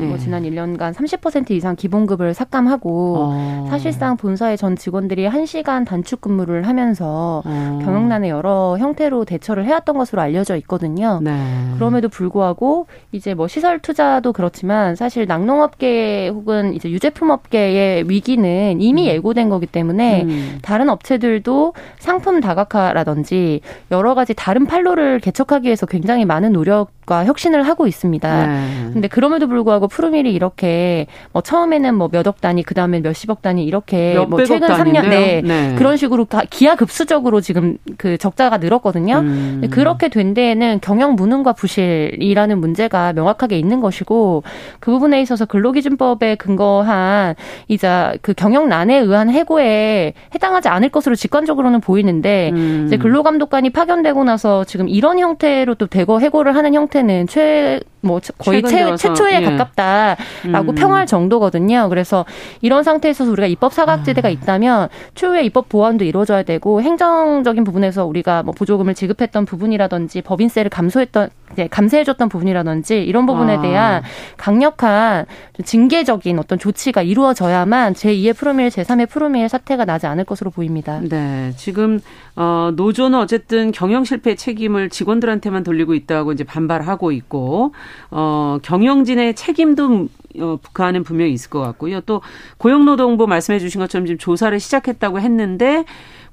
[0.00, 0.06] 네.
[0.06, 3.66] 뭐 지난 1년간 30% 이상 기본급을 삭감하고 어.
[3.70, 7.78] 사실상 본사의 전 직원들이 1시간 단축 근무를 하면서 어.
[7.84, 11.20] 경영난의 여러 형태로 대처를 해왔던 것으로 알려져 있거든요.
[11.22, 11.38] 네.
[11.76, 19.08] 그럼에도 불구하고 이제 뭐 시설 투자도 그렇지만 사실 낙농업계 혹은 이제 유제품 업계의 위기는 이미
[19.08, 19.14] 음.
[19.14, 20.58] 예고된 거기 때문에 음.
[20.60, 23.60] 다른 업체들도 상품 다각화라든지
[23.92, 28.46] 여러 가지 다른 판로를 개척하기 위해서 굉장히 많은 노력 과 혁신을 하고 있습니다.
[28.46, 28.90] 네.
[28.92, 33.64] 근데 그럼에도 불구하고 푸르밀이 이렇게 뭐 처음에는 뭐 몇 억 단위, 그 다음에 몇십억 단위
[33.64, 35.74] 이렇게 뭐 최근 3년 내 네.
[35.78, 39.20] 그런 식으로 기하급수적으로 지금 그 적자가 늘었거든요.
[39.20, 39.68] 음.
[39.70, 44.42] 그렇게 된 데에는 경영 무능과 부실이라는 문제가 명 명확하게 있는 것이고
[44.80, 47.34] 그 부분에 있어서 근로기준법에 근거한
[47.68, 52.84] 이자 그 경영난에 의한 해고에 해당하지 않을 것으로 직관적으로는 보이는데 음.
[52.86, 58.20] 이제 근로감독관이 파견되고 나서 지금 이런 형태로 또 대거 해고를 하는 형태 는 최 뭐
[58.38, 59.44] 거의 최, 최초에 예.
[59.44, 60.74] 가깝다라고 음.
[60.74, 61.88] 평할 정도거든요.
[61.90, 62.24] 그래서
[62.62, 64.30] 이런 상태에서 우리가 입법 사각지대가 아.
[64.30, 71.28] 있다면 추후에 입법 보완도 이루어져야 되고 행정적인 부분에서 우리가 뭐 보조금을 지급했던 부분이라든지 법인세를 감소했던
[71.70, 73.60] 감세해줬던 부분이라든지 이런 부분에 아.
[73.60, 74.02] 대한
[74.36, 75.26] 강력한
[75.62, 81.00] 징계적인 어떤 조치가 이루어져야만 제2의 프로밀, 제3의 프로밀 사태가 나지 않을 것으로 보입니다.
[81.02, 82.00] 네, 지금
[82.36, 87.72] 어, 노조는 어쨌든 경영 실패 책임을 직원들한테만 돌리고 있다고 이제 반발하고 있고.
[88.10, 90.08] 어, 경영진의 책임도
[90.40, 92.00] 어, 북한은 분명히 있을 것 같고요.
[92.02, 92.22] 또
[92.58, 95.84] 고용노동부 말씀해 주신 것처럼 지금 조사를 시작했다고 했는데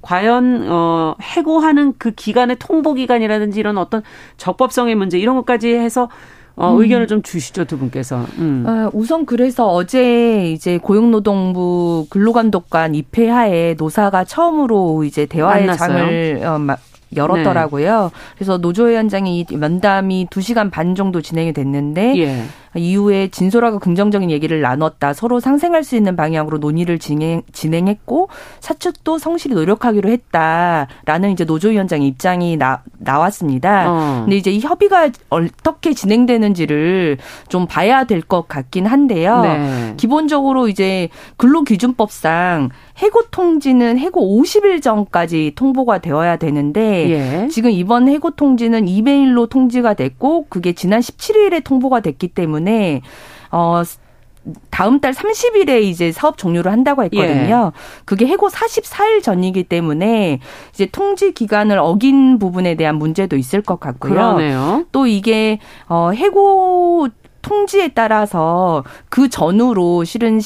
[0.02, 4.02] 과연 어 해고하는 그 기간의 통보 기간이라든지 이런 어떤
[4.36, 6.08] 적법성의 문제 이런 것까지 해서
[6.54, 6.80] 어, 음.
[6.80, 8.24] 의견을 좀 주시죠 두 분께서.
[8.38, 8.64] 음.
[8.66, 15.88] 어, 우선 그래서 어제 이제 고용노동부 근로감독관 입회하에 노사가 처음으로 이제 대화의 만났어요?
[15.88, 16.76] 장을 어,
[17.14, 18.02] 열었더라고요.
[18.04, 18.20] 네.
[18.34, 22.42] 그래서 노조 위원장이 면담이 2시간 반 정도 진행이 됐는데 예.
[22.78, 25.12] 이후에 진솔하고 긍정적인 얘기를 나눴다.
[25.14, 28.28] 서로 상생할 수 있는 방향으로 논의를 진행, 진행했고
[28.60, 33.90] 사측도 성실히 노력하기로 했다라는 이제 노조위원장의 입장이 나, 나왔습니다.
[33.90, 34.20] 어.
[34.24, 39.40] 근데 이제 이 협의가 어떻게 진행되는지를 좀 봐야 될 것 같긴 한데요.
[39.42, 39.94] 네.
[39.96, 47.48] 기본적으로 이제 근로기준법상 해고 통지는 해고 50일 전까지 통보가 되어야 되는데 예.
[47.48, 52.65] 지금 이번 해고 통지는 이메일로 통지가 됐고 그게 지난 17일에 통보가 됐기 때문에
[53.50, 53.82] 어
[54.70, 57.72] 다음 달 30일에 이제 사업 종료를 한다고 했거든요.
[57.74, 57.80] 예.
[58.04, 60.38] 그게 해고 44일 전이기 때문에
[60.72, 64.12] 이제 통지 기간을 어긴 부분에 대한 문제도 있을 것 같고요.
[64.12, 64.84] 그러네요.
[64.92, 67.08] 또 이게 어 해고
[67.46, 70.40] 통지에 따라서 그 전후로 실은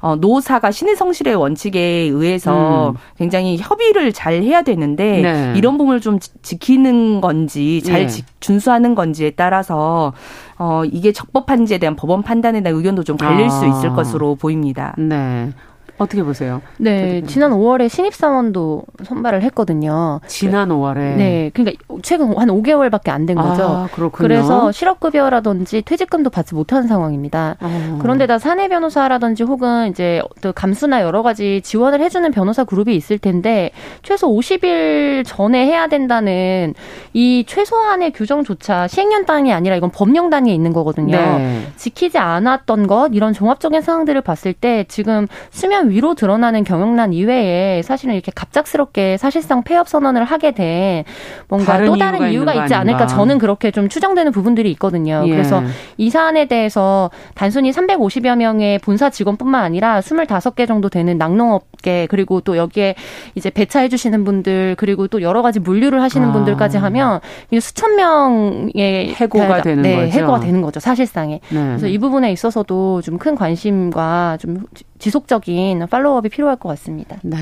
[0.00, 2.96] 어, 노사가 신의 성실의 원칙에 의해서 음.
[3.16, 5.54] 굉장히 협의를 잘 해야 되는데 네.
[5.56, 8.22] 이런 부분을 좀 지키는 건지 잘 네.
[8.40, 10.12] 준수하는 건지에 따라서
[10.58, 13.48] 어, 이게 적법한지에 대한 법원 판단에 대한 의견도 좀 갈릴 아.
[13.48, 14.94] 수 있을 것으로 보입니다.
[14.98, 15.52] 네.
[15.98, 16.60] 어떻게 보세요?
[16.78, 20.20] 네, 지난 5월에 신입사원도 선발을 했거든요.
[20.26, 20.96] 지난 5월에?
[21.16, 23.62] 네, 그러니까 최근 한 5개월밖에 안 된 거죠.
[23.64, 24.26] 아, 그렇군요.
[24.26, 27.56] 그래서 실업급여라든지 퇴직금도 받지 못한 상황입니다.
[27.60, 27.98] 아.
[28.00, 33.70] 그런데다 사내 변호사라든지 혹은 이제 또 감수나 여러 가지 지원을 해주는 변호사 그룹이 있을 텐데
[34.02, 36.74] 최소 50일 전에 해야 된다는
[37.12, 41.16] 이 최소한의 규정조차 시행령 단위 아니라 이건 법령 단위에 있는 거거든요.
[41.16, 41.66] 네.
[41.76, 48.14] 지키지 않았던 것 이런 종합적인 상황들을 봤을 때 지금 수면 위로 드러나는 경영난 이외에 사실은
[48.14, 51.04] 이렇게 갑작스럽게 사실상 폐업 선언을 하게 된
[51.48, 55.22] 뭔가 다른 또 다른 이유가, 이유가 있지 않을까 저는 그렇게 좀 추정되는 부분들이 있거든요.
[55.26, 55.30] 예.
[55.30, 55.62] 그래서
[55.96, 62.56] 이 사안에 대해서 단순히 350여 명의 본사 직원뿐만 아니라 25개 정도 되는 낙농업계 그리고 또
[62.56, 62.94] 여기에
[63.34, 66.32] 이제 배차해 주시는 분들 그리고 또 여러 가지 물류를 하시는 아.
[66.32, 67.20] 분들까지 하면
[67.58, 70.18] 수천 명의 해고가 네, 되는 네, 거죠.
[70.18, 70.80] 해고가 되는 거죠.
[70.80, 71.40] 사실상에.
[71.48, 71.66] 네.
[71.68, 74.64] 그래서 이 부분에 있어서도 좀 큰 관심과 좀
[74.98, 77.16] 지속적인 팔로우업이 필요할 것 같습니다.
[77.22, 77.36] 네.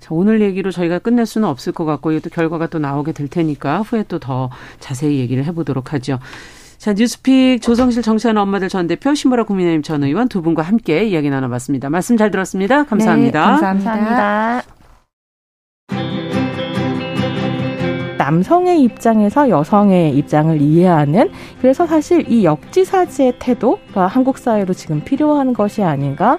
[0.00, 3.80] 자, 오늘 얘기로 저희가 끝낼 수는 없을 것 같고 이것도 결과가 또 나오게 될 테니까
[3.80, 6.18] 후에 또 더 자세히 얘기를 해보도록 하죠.
[6.78, 11.30] 자, 뉴스픽 조성실 정치하는 엄마들 전 대표 신보라 국민의힘 전 의원 두 분과 함께 이야기
[11.30, 11.90] 나눠봤습니다.
[11.90, 12.84] 말씀 잘 들었습니다.
[12.84, 13.56] 감사합니다.
[13.56, 14.62] 네, 감사합니다.
[18.18, 25.82] 남성의 입장에서 여성의 입장을 이해하는 그래서 사실 이 역지사지의 태도가 한국 사회로 지금 필요한 것이
[25.84, 26.38] 아닌가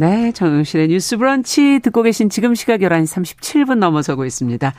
[0.00, 4.72] 네, 정영실의 뉴스 브런치 듣고 계신 지금 시각 11시 37분 넘어서고 있습니다.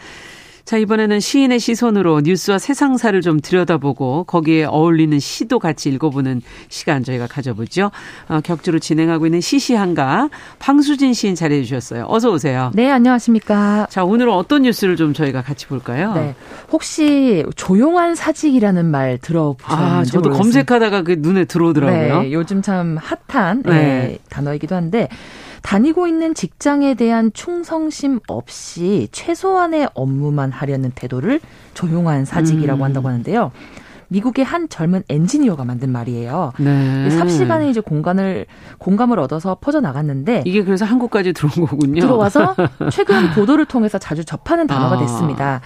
[0.72, 7.28] 자, 이번에는 시인의 시선으로 뉴스와 세상사를 좀 들여다보고 거기에 어울리는 시도 같이 읽어보는 시간 저희가
[7.28, 7.92] 가져보죠.
[8.30, 10.30] 어, 격주로 진행하고 있는 시시한가
[10.60, 12.06] 방수진 시인 자리해 주셨어요.
[12.08, 12.72] 어서 오세요.
[12.74, 13.88] 네, 안녕하십니까.
[13.90, 16.14] 자, 오늘은 어떤 뉴스를 좀 저희가 같이 볼까요?
[16.14, 16.36] 네.
[16.72, 20.42] 혹시 조용한 사직이라는 말 들어보셨는지 아, 저도 모르겠어요.
[20.42, 22.22] 검색하다가 그 눈에 들어오더라고요.
[22.22, 23.72] 네, 요즘 참 핫한 네.
[23.72, 25.10] 네, 단어이기도 한데
[25.62, 31.40] 다니고 있는 직장에 대한 충성심 없이 최소한의 업무만 하려는 태도를
[31.74, 32.84] 조용한 사직이라고 음.
[32.84, 33.52] 한다고 하는데요.
[34.12, 36.52] 미국의 한 젊은 엔지니어가 만든 말이에요.
[36.60, 37.10] 네.
[37.12, 38.46] 삽시간에 이제 공간을
[38.78, 42.02] 공감을 얻어서 퍼져 나갔는데 이게 그래서 한국까지 들어온 거군요.
[42.02, 42.54] 들어와서
[42.92, 45.00] 최근 보도를 통해서 자주 접하는 단어가 아.
[45.00, 45.62] 됐습니다.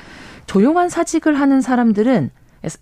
[0.45, 2.29] 조용한 사직을 하는 사람들은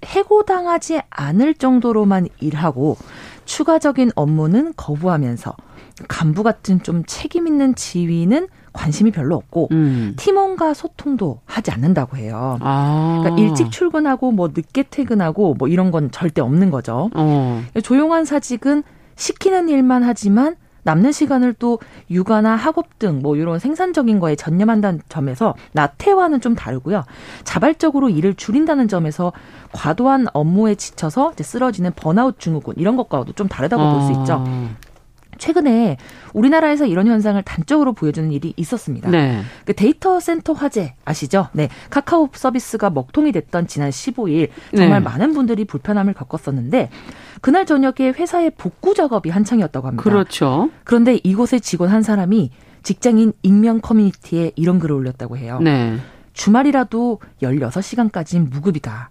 [0.03, 2.97] 해고당하지 않을 정도로만 일하고
[3.45, 5.55] 추가적인 업무는 거부하면서
[6.07, 10.13] 간부 같은 좀 책임 있는 지위는 관심이 별로 없고 음.
[10.17, 12.57] 팀원과 소통도 하지 않는다고 해요.
[12.61, 13.21] 아.
[13.23, 17.09] 그러니까 일찍 출근하고 뭐 늦게 퇴근하고 뭐 이런 건 절대 없는 거죠.
[17.13, 17.63] 어.
[17.83, 18.83] 조용한 사직은
[19.15, 25.55] 시키는 일만 하지만 남는 시간을 또 육아나 학업 등 뭐 이런 생산적인 거에 전념한다는 점에서
[25.73, 27.03] 나태와는 좀 다르고요.
[27.43, 29.31] 자발적으로 일을 줄인다는 점에서
[29.71, 33.93] 과도한 업무에 지쳐서 쓰러지는 번아웃 증후군 이런 것과도 좀 다르다고 어.
[33.93, 34.43] 볼수 있죠.
[35.43, 35.97] 최근에
[36.31, 39.09] 우리나라에서 이런 현상을 단적으로 보여주는 일이 있었습니다.
[39.09, 39.41] 네.
[39.65, 41.49] 그 데이터 센터 화재 아시죠?
[41.51, 41.67] 네.
[41.89, 45.09] 카카오 서비스가 먹통이 됐던 지난 15일 정말 네.
[45.09, 46.89] 많은 분들이 불편함을 겪었었는데
[47.41, 50.01] 그날 저녁에 회사의 복구 작업이 한창이었다고 합니다.
[50.01, 50.69] 그렇죠.
[50.85, 52.51] 그런데 이곳의 직원 한 사람이
[52.81, 55.59] 직장인 익명 커뮤니티에 이런 글을 올렸다고 해요.
[55.61, 55.97] 네.
[56.31, 59.09] 주말이라도 16시간까지는 무급이다.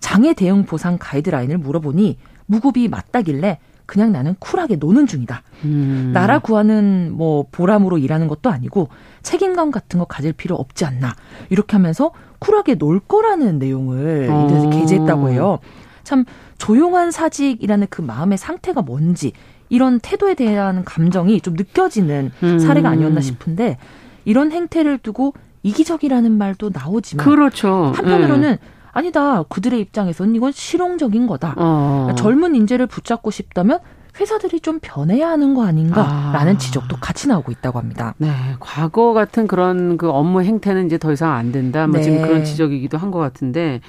[0.00, 2.16] 장애 대응 보상 가이드라인을 물어보니
[2.46, 5.42] 무급이 맞다길래 그냥 나는 쿨하게 노는 중이다.
[5.64, 6.10] 음.
[6.14, 8.88] 나라 구하는 뭐 보람으로 일하는 것도 아니고
[9.22, 11.14] 책임감 같은 거 가질 필요 없지 않나.
[11.50, 14.70] 이렇게 하면서 쿨하게 놀 거라는 내용을 어.
[14.70, 15.58] 게재했다고 해요.
[16.02, 16.24] 참
[16.58, 19.32] 조용한 사직이라는 그 마음의 상태가 뭔지
[19.68, 22.58] 이런 태도에 대한 감정이 좀 느껴지는 음.
[22.58, 23.78] 사례가 아니었나 싶은데
[24.24, 27.92] 이런 행태를 두고 이기적이라는 말도 나오지만 그렇죠.
[27.96, 28.58] 한편으로는 네.
[28.94, 29.42] 아니다.
[29.48, 31.54] 그들의 입장에서는 이건 실용적인 거다.
[31.56, 32.08] 어.
[32.16, 33.80] 젊은 인재를 붙잡고 싶다면
[34.18, 36.58] 회사들이 좀 변해야 하는 거 아닌가라는 아.
[36.58, 38.14] 지적도 같이 나오고 있다고 합니다.
[38.18, 38.30] 네,
[38.60, 41.88] 과거 같은 그런 그 업무 행태는 이제 더 이상 안 된다.
[41.88, 42.02] 뭐 네.
[42.04, 43.80] 지금 그런 지적이기도 한 것 같은데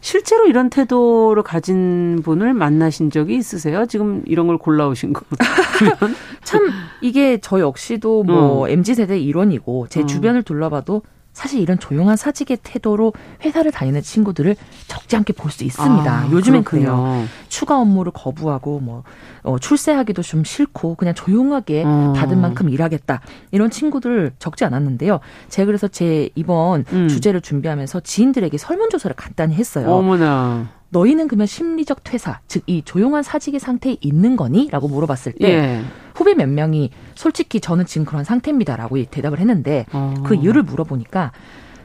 [0.00, 3.86] 실제로 이런 태도를 가진 분을 만나신 적이 있으세요?
[3.86, 5.22] 지금 이런 걸 골라오신 거.
[6.44, 6.68] 참
[7.00, 8.68] 이게 저 역시도 뭐 어.
[8.68, 10.06] mz 세대 일원이고 제 어.
[10.06, 11.02] 주변을 둘러봐도
[11.38, 13.12] 사실 이런 조용한 사직의 태도로
[13.44, 14.56] 회사를 다니는 친구들을
[14.88, 16.12] 적지 않게 볼 수 있습니다.
[16.12, 16.96] 아, 요즘엔 그렇군요.
[16.96, 17.24] 그래요.
[17.48, 19.04] 추가 업무를 거부하고 뭐
[19.44, 22.12] 어, 출세하기도 좀 싫고 그냥 조용하게 어.
[22.16, 23.20] 받은 만큼 일하겠다
[23.52, 25.20] 이런 친구들 적지 않았는데요.
[25.48, 27.06] 제가 그래서 제 이번 음.
[27.08, 29.88] 주제를 준비하면서 지인들에게 설문조사를 간단히 했어요.
[29.92, 30.68] 어머나.
[30.90, 34.68] 너희는 그러면 심리적 퇴사, 즉 이 조용한 사직의 상태에 있는 거니?
[34.70, 35.82] 라고 물어봤을 때 예.
[36.14, 40.14] 후배 몇 명이 솔직히 저는 지금 그런 상태입니다라고 대답을 했는데 어.
[40.24, 41.32] 그 이유를 물어보니까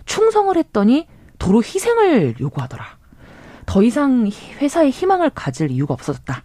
[0.05, 1.07] 충성을 했더니
[1.39, 2.85] 도로 희생을 요구하더라.
[3.65, 4.29] 더 이상
[4.59, 6.43] 회사에 희망을 가질 이유가 없어졌다.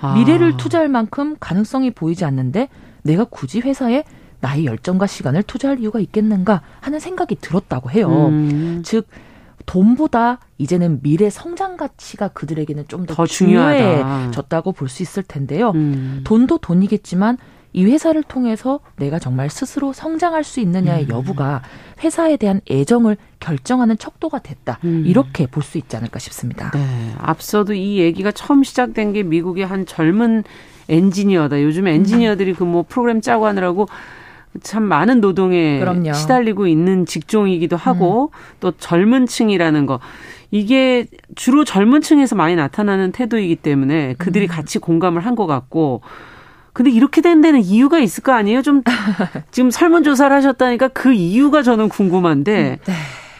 [0.00, 0.14] 아.
[0.14, 2.68] 미래를 투자할 만큼 가능성이 보이지 않는데
[3.02, 4.04] 내가 굳이 회사에
[4.40, 8.28] 나의 열정과 시간을 투자할 이유가 있겠는가 하는 생각이 들었다고 해요.
[8.28, 8.82] 음.
[8.84, 9.06] 즉
[9.66, 15.70] 돈보다 이제는 미래 성장 가치가 그들에게는 좀더 중요해졌다고 볼 수 있을 텐데요.
[15.74, 16.20] 음.
[16.24, 17.38] 돈도 돈이겠지만
[17.72, 21.08] 이 회사를 통해서 내가 정말 스스로 성장할 수 있느냐의 음.
[21.10, 21.62] 여부가
[22.04, 24.78] 회사에 대한 애정을 결정하는 척도가 됐다.
[24.84, 25.02] 음.
[25.06, 26.70] 이렇게 볼 수 있지 않을까 싶습니다.
[26.72, 27.12] 네.
[27.18, 30.44] 앞서도 이 얘기가 처음 시작된 게 미국의 한 젊은
[30.88, 31.62] 엔지니어다.
[31.62, 33.88] 요즘 엔지니어들이 그 뭐 프로그램 짜고 하느라고
[34.62, 36.12] 참 많은 노동에 그럼요.
[36.12, 38.38] 시달리고 있는 직종이기도 하고 음.
[38.60, 40.00] 또 젊은 층이라는 거
[40.50, 44.48] 이게 주로 젊은 층에서 많이 나타나는 태도이기 때문에 그들이 음.
[44.48, 46.02] 같이 공감을 한 것 같고
[46.72, 48.62] 근데 이렇게 된 데는 이유가 있을 거 아니에요?
[48.62, 48.82] 좀
[49.50, 52.92] 지금 설문조사를 하셨다니까 그 이유가 저는 궁금한데 네.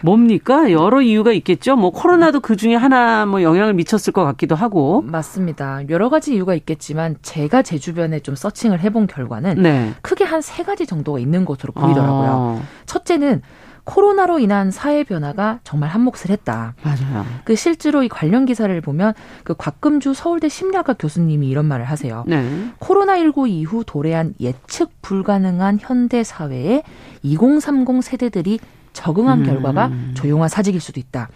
[0.05, 0.71] 뭡니까?
[0.71, 1.77] 여러 이유가 있겠죠.
[1.77, 5.01] 뭐 코로나도 그 중에 하나 뭐 영향을 미쳤을 것 같기도 하고.
[5.07, 5.81] 맞습니다.
[5.89, 9.93] 여러 가지 이유가 있겠지만 제가 제 주변에 좀 서칭을 해본 결과는 네.
[10.03, 12.29] 크게 한 세 가지 정도가 있는 것으로 보이더라고요.
[12.31, 12.63] 어.
[12.85, 13.41] 첫째는
[13.85, 16.75] 코로나로 인한 사회 변화가 정말 한몫을 했다.
[16.83, 17.25] 맞아요.
[17.45, 22.25] 그 실제로 이 관련 기사를 보면 그 곽금주 서울대 심리학과 교수님이 이런 말을 하세요.
[22.27, 22.47] 네.
[22.79, 26.83] 코로나19 이후 도래한 예측 불가능한 현대 사회에
[27.23, 28.59] 2030 세대들이
[28.95, 29.45] 적응한 음.
[29.45, 31.29] 결과가 조용한 사직일 수도 있다.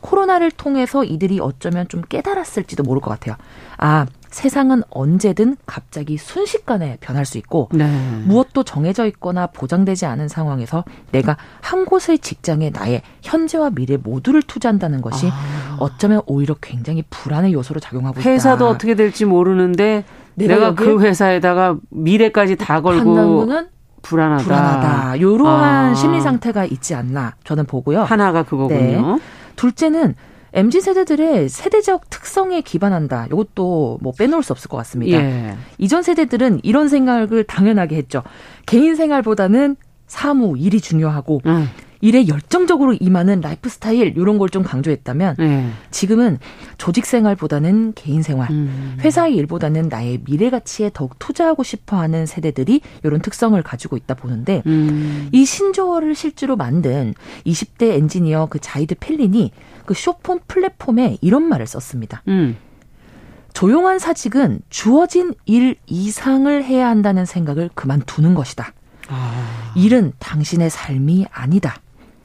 [0.00, 3.36] 코로나를 통해서 이들이 어쩌면 좀 깨달았을지도 모를 것 같아요.
[3.78, 7.88] 아, 세상은 언제든 갑자기 순식간에 변할 수 있고 네.
[8.24, 15.00] 무엇도 정해져 있거나 보장되지 않은 상황에서 내가 한 곳의 직장에 나의 현재와 미래 모두를 투자한다는
[15.00, 15.76] 것이 아.
[15.78, 18.28] 어쩌면 오히려 굉장히 불안의 요소로 작용하고 있다.
[18.28, 20.04] 회사도 어떻게 될지 모르는데
[20.34, 23.46] 내가, 내가 그 회사에다가 미래까지 다 걸고
[24.04, 24.44] 불안하다.
[24.44, 25.16] 불안하다.
[25.16, 25.94] 이러한 아.
[25.94, 28.02] 심리 상태가 있지 않나 저는 보고요.
[28.02, 29.16] 하나가 그거군요.
[29.16, 29.22] 네.
[29.56, 30.14] 둘째는
[30.52, 33.26] MZ 세대들의 세대적 특성에 기반한다.
[33.26, 35.18] 이것도 뭐 빼놓을 수 없을 것 같습니다.
[35.18, 35.56] 예.
[35.78, 38.22] 이전 세대들은 이런 생각을 당연하게 했죠.
[38.66, 39.76] 개인 생활보다는
[40.06, 41.68] 사무, 일이 중요하고 음.
[42.04, 45.70] 일에 열정적으로 임하는 라이프 스타일 이런 걸 좀 강조했다면 네.
[45.90, 46.38] 지금은
[46.78, 48.98] 조직 생활보다는 개인 생활, 음.
[49.00, 54.62] 회사의 일보다는 나의 미래 가치에 더욱 투자하고 싶어 하는 세대들이 이런 특성을 가지고 있다 보는데
[54.66, 55.28] 음.
[55.32, 57.14] 이 신조어를 실제로 만든
[57.46, 59.50] 20대 엔지니어 그 자이드 펠린이
[59.86, 62.22] 그 쇼폰 플랫폼에 이런 말을 썼습니다.
[62.28, 62.56] 음.
[63.54, 68.72] 조용한 사직은 주어진 일 이상을 해야 한다는 생각을 그만두는 것이다.
[69.08, 69.72] 아.
[69.74, 71.76] 일은 당신의 삶이 아니다.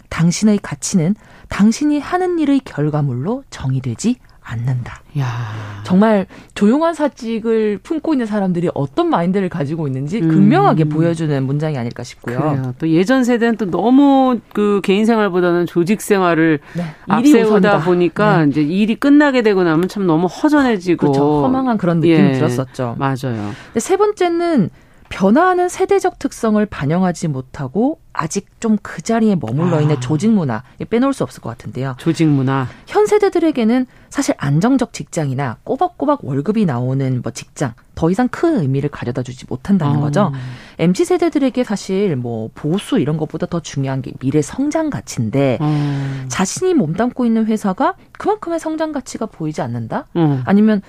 [0.09, 1.15] 당신의 가치는
[1.49, 4.17] 당신이 하는 일의 결과물로 정의되지
[4.49, 5.01] 않는다.
[5.19, 5.81] 야.
[5.83, 10.27] 정말 조용한 사직을 품고 있는 사람들이 어떤 마인드를 가지고 있는지 음.
[10.27, 12.39] 극명하게 보여주는 문장이 아닐까 싶고요.
[12.39, 12.73] 그래요.
[12.79, 16.83] 또 예전 세대는 또 너무 그 개인 생활보다는 조직 생활을 네.
[17.07, 18.49] 앞세우다 보니까 네.
[18.49, 21.43] 이제 일이 끝나게 되고 나면 참 너무 허전해지고 그렇죠.
[21.43, 22.33] 허망한 그런 느낌이 예.
[22.33, 22.95] 들었었죠.
[22.97, 23.51] 맞아요.
[23.77, 24.69] 세 번째는
[25.09, 29.99] 변화하는 세대적 특성을 반영하지 못하고 아직 좀 그 자리에 머물러 있는 아.
[29.99, 31.95] 조직 문화 빼놓을 수 없을 것 같은데요.
[31.97, 32.67] 조직 문화.
[32.87, 39.23] 현 세대들에게는 사실 안정적 직장이나 꼬박꼬박 월급이 나오는 뭐 직장 더 이상 큰 의미를 가져다
[39.23, 40.01] 주지 못한다는 어.
[40.01, 40.31] 거죠.
[40.79, 46.25] MZ 세대들에게 사실 뭐 보수 이런 것보다 더 중요한 게 미래 성장 가치인데 어.
[46.27, 50.07] 자신이 몸담고 있는 회사가 그만큼의 성장 가치가 보이지 않는다?
[50.13, 50.41] 어.
[50.45, 50.81] 아니면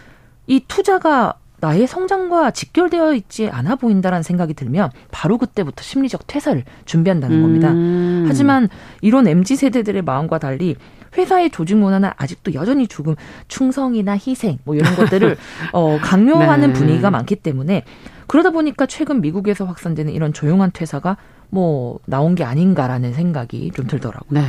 [0.46, 7.42] 이 투자가 나의 성장과 직결되어 있지 않아 보인다라는 생각이 들면 바로 그때부터 심리적 퇴사를 준비한다는
[7.42, 7.70] 겁니다.
[7.70, 8.24] 음.
[8.26, 8.68] 하지만
[9.00, 10.76] 이런 MZ 세대들의 마음과 달리
[11.16, 13.16] 회사의 조직 문화는 아직도 여전히 조금
[13.48, 15.36] 충성이나 희생 뭐 이런 것들을
[15.72, 16.72] 어 강요하는 네.
[16.72, 17.84] 분위기가 많기 때문에
[18.26, 21.16] 그러다 보니까 최근 미국에서 확산되는 이런 조용한 퇴사가
[21.48, 24.40] 뭐 나온 게 아닌가라는 생각이 좀 들더라고요.
[24.40, 24.46] 네.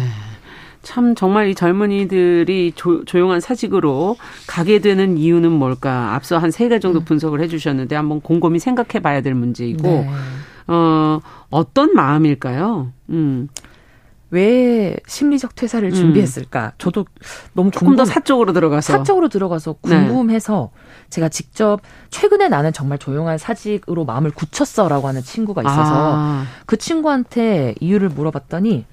[0.81, 4.17] 참 정말 이 젊은이들이 조, 조용한 사직으로
[4.47, 6.15] 가게 되는 이유는 뭘까?
[6.15, 7.05] 앞서 한세 가지 정도 음.
[7.05, 10.09] 분석을 해주셨는데 한번 곰곰이 생각해 봐야 될 문제이고 네.
[10.67, 11.19] 어
[11.49, 12.91] 어떤 마음일까요?
[13.09, 13.47] 음.
[14.31, 15.93] 왜 심리적 퇴사를 음.
[15.93, 16.71] 준비했을까?
[16.77, 17.05] 저도
[17.53, 17.97] 너무 조금 궁금...
[17.97, 20.07] 더 사적으로 들어가서 사적으로 들어가서 네.
[20.07, 21.09] 궁금해서 네.
[21.09, 26.45] 제가 직접 최근에 나는 정말 조용한 사직으로 마음을 굳혔어라고 하는 친구가 있어서 아.
[26.65, 28.85] 그 친구한테 이유를 물어봤더니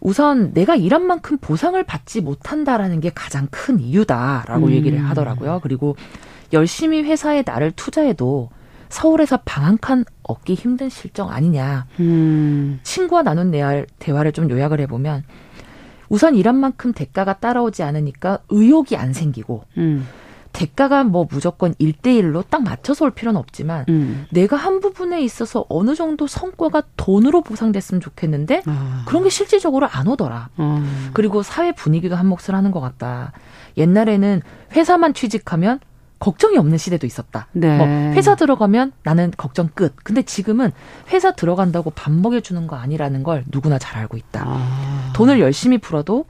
[0.00, 4.72] 우선 내가 일한 만큼 보상을 받지 못한다라는 게 가장 큰 이유다라고 음.
[4.72, 5.60] 얘기를 하더라고요.
[5.62, 5.96] 그리고
[6.52, 8.50] 열심히 회사에 나를 투자해도
[8.88, 11.86] 서울에서 방 한 칸 얻기 힘든 실정 아니냐.
[12.00, 12.78] 음.
[12.84, 13.50] 친구와 나눈
[13.98, 15.24] 대화를 좀 요약을 해보면
[16.08, 20.06] 우선 일한 만큼 대가가 따라오지 않으니까 의욕이 안 생기고 음.
[20.56, 24.24] 대가가 뭐 무조건 일대일로딱 맞춰서 올 필요는 없지만 음.
[24.30, 29.04] 내가 한 부분에 있어서 어느 정도 성과가 돈으로 보상됐으면 좋겠는데 아.
[29.06, 30.48] 그런 게 실질적으로 안 오더라.
[30.56, 31.10] 아.
[31.12, 33.32] 그리고 사회 분위기가 한 몫을 하는 것 같다.
[33.76, 34.40] 옛날에는
[34.72, 35.78] 회사만 취직하면
[36.20, 37.48] 걱정이 없는 시대도 있었다.
[37.52, 37.76] 네.
[37.76, 39.94] 뭐 회사 들어가면 나는 걱정 끝.
[40.02, 40.72] 근데 지금은
[41.10, 44.42] 회사 들어간다고 밥 먹여주는 거 아니라는 걸 누구나 잘 알고 있다.
[44.46, 45.12] 아.
[45.14, 46.24] 돈을 열심히 풀어도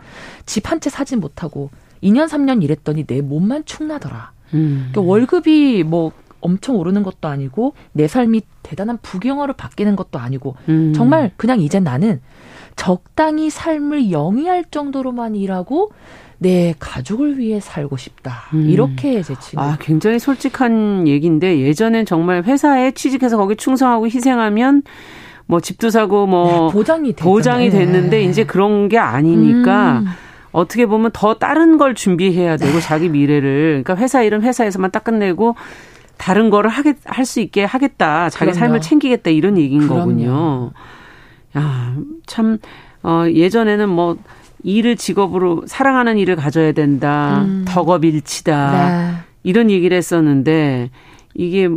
[0.47, 1.71] 집 한 채 사지 못하고
[2.03, 4.33] 2년 3년 일했더니 내 몸만 축나더라.
[4.55, 4.89] 음.
[4.93, 10.93] 그러니까 월급이 뭐 엄청 오르는 것도 아니고 내 삶이 대단한 부경화로 바뀌는 것도 아니고 음.
[10.95, 12.21] 정말 그냥 이제 나는
[12.77, 15.91] 적당히 삶을 영위할 정도로만 일하고
[16.39, 18.43] 내 가족을 위해 살고 싶다.
[18.53, 18.69] 음.
[18.69, 19.63] 이렇게 제 친구.
[19.63, 24.83] 아, 굉장히 솔직한 얘기인데 예전엔 정말 회사에 취직해서 거기 충성하고 희생하면
[25.47, 28.23] 뭐 집도 사고 뭐 네, 보장이 보장이 됐는데 네.
[28.25, 30.07] 이제 그런 게 아니니까 음.
[30.57, 32.81] 어떻게 보면 더 다른 걸 준비해야 되고 네.
[32.81, 35.55] 자기 미래를 그러니까 회사 일은 회사에서만 딱 끝내고
[36.17, 38.31] 다른 거를 하겠 할수 있게 하겠다.
[38.31, 38.59] 자기 그럼요.
[38.59, 40.01] 삶을 챙기겠다 이런 얘기인 그럼요.
[40.01, 40.73] 거군요.
[41.59, 41.95] 야,
[42.25, 42.57] 참
[43.03, 44.17] 어, 예전에는 뭐
[44.63, 47.43] 일을 직업으로 사랑하는 일을 가져야 된다.
[47.43, 47.67] 음.
[47.69, 48.71] 덕업일치다.
[48.73, 49.17] 네.
[49.43, 50.89] 이런 얘기를 했었는데
[51.35, 51.69] 이게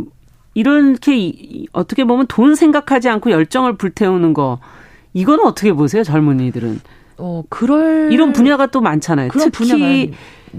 [0.54, 1.34] 이렇게
[1.72, 4.58] 어떻게 보면 돈 생각하지 않고 열정을 불태우는 거
[5.12, 6.80] 이건 어떻게 보세요 젊은이들은?
[7.20, 9.30] 어, 그럴 이런 분야가 또 많잖아요.
[9.32, 10.12] 특히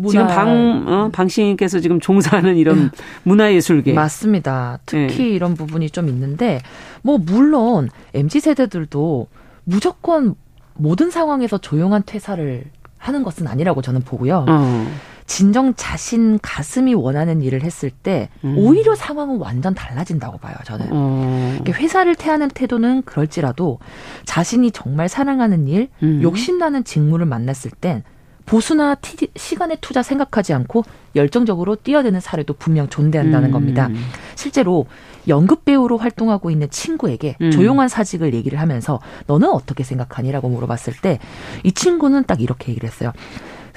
[0.09, 2.89] 지금 방, 어, 방신님께서 지금 종사하는 이런 네.
[3.23, 3.93] 문화예술계.
[3.93, 4.79] 맞습니다.
[4.85, 5.29] 특히 네.
[5.29, 6.61] 이런 부분이 좀 있는데,
[7.01, 9.27] 뭐, 물론, MZ세대들도
[9.65, 10.35] 무조건
[10.75, 12.63] 모든 상황에서 조용한 퇴사를
[12.97, 14.45] 하는 것은 아니라고 저는 보고요.
[14.47, 14.87] 어.
[15.31, 18.55] 진정 자신 가슴이 원하는 일을 했을 때 음.
[18.57, 20.55] 오히려 상황은 완전 달라진다고 봐요.
[20.65, 21.57] 저는 어.
[21.65, 23.79] 회사를 태하는 태도는 그럴지라도
[24.25, 26.19] 자신이 정말 사랑하는 일, 음.
[26.21, 28.03] 욕심나는 직무를 만났을 땐
[28.45, 30.83] 보수나 티, 시간의 투자 생각하지 않고
[31.15, 33.51] 열정적으로 뛰어드는 사례도 분명 존재한다는 음.
[33.53, 33.89] 겁니다.
[34.35, 34.85] 실제로
[35.29, 37.51] 연극 배우로 활동하고 있는 친구에게 음.
[37.51, 41.19] 조용한 사직을 얘기를 하면서 너는 어떻게 생각하니라고 물어봤을 때
[41.63, 43.13] 이 친구는 딱 이렇게 얘기를 했어요.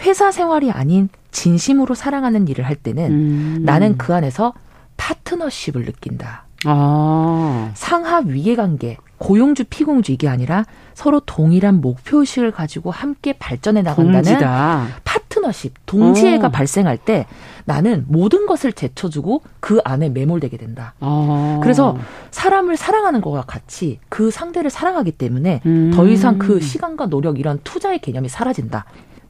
[0.00, 3.62] 회사 생활이 아닌 진심으로 사랑하는 일을 할 때는 음.
[3.64, 4.52] 나는 그 안에서
[4.96, 6.44] 파트너십을 느낀다.
[6.66, 7.70] 아.
[7.74, 10.64] 상하 위계 관계, 고용주 피공주 이게 아니라
[10.94, 14.86] 서로 동일한 목표 의식을 가지고 함께 발전해 나간다는 동지다.
[15.04, 16.50] 파트너십, 동지애가 오.
[16.50, 17.26] 발생할 때
[17.64, 20.94] 나는 모든 것을 제쳐주고 그 안에 매몰되게 된다.
[21.00, 21.58] 아.
[21.62, 21.98] 그래서
[22.30, 25.92] 사람을 사랑하는 것과 같이 그 상대를 사랑하기 때문에 음.
[25.94, 28.84] 더 이상 그 시간과 노력 이런 투자의 개념이 사라진다.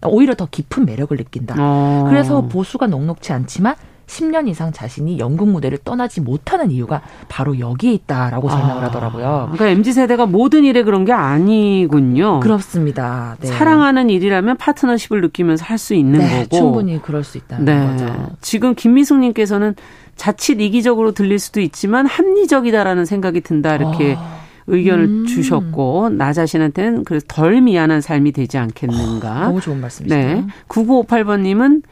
[0.09, 1.55] 오히려 더 깊은 매력을 느낀다.
[1.59, 2.07] 어.
[2.09, 3.74] 그래서 보수가 녹록치 않지만
[4.07, 9.48] 10년 이상 자신이 연극 무대를 떠나지 못하는 이유가 바로 여기에 있다라고 설명을 아, 하더라고요.
[9.52, 12.40] 그러니까 MZ 세대가 모든 일에 그런 게 아니군요.
[12.40, 13.36] 그렇습니다.
[13.40, 13.46] 네.
[13.48, 17.86] 사랑하는 일이라면 파트너십을 느끼면서 할 수 있는 네, 거고 충분히 그럴 수 있다는 네.
[17.86, 18.30] 거죠.
[18.40, 19.74] 지금 김미숙님께서는
[20.16, 24.16] 자칫 이기적으로 들릴 수도 있지만 합리적이다라는 생각이 든다 이렇게.
[24.18, 24.43] 아.
[24.66, 25.26] 의견을 음.
[25.26, 29.30] 주셨고 나 자신한테는 그래서 덜 미안한 삶이 되지 않겠는가.
[29.30, 30.14] 어, 너무 좋은 말씀이시죠.
[30.14, 30.44] 네.
[30.68, 31.82] 9958번님은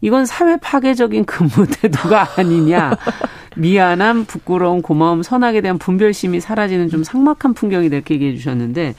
[0.00, 2.96] 이건 사회 파괴적인 근무 태도가 아니냐.
[3.56, 8.94] 미안함, 부끄러움, 고마움, 선악에 대한 분별심이 사라지는 좀 삭막한 풍경이 이렇게 얘기해 주셨는데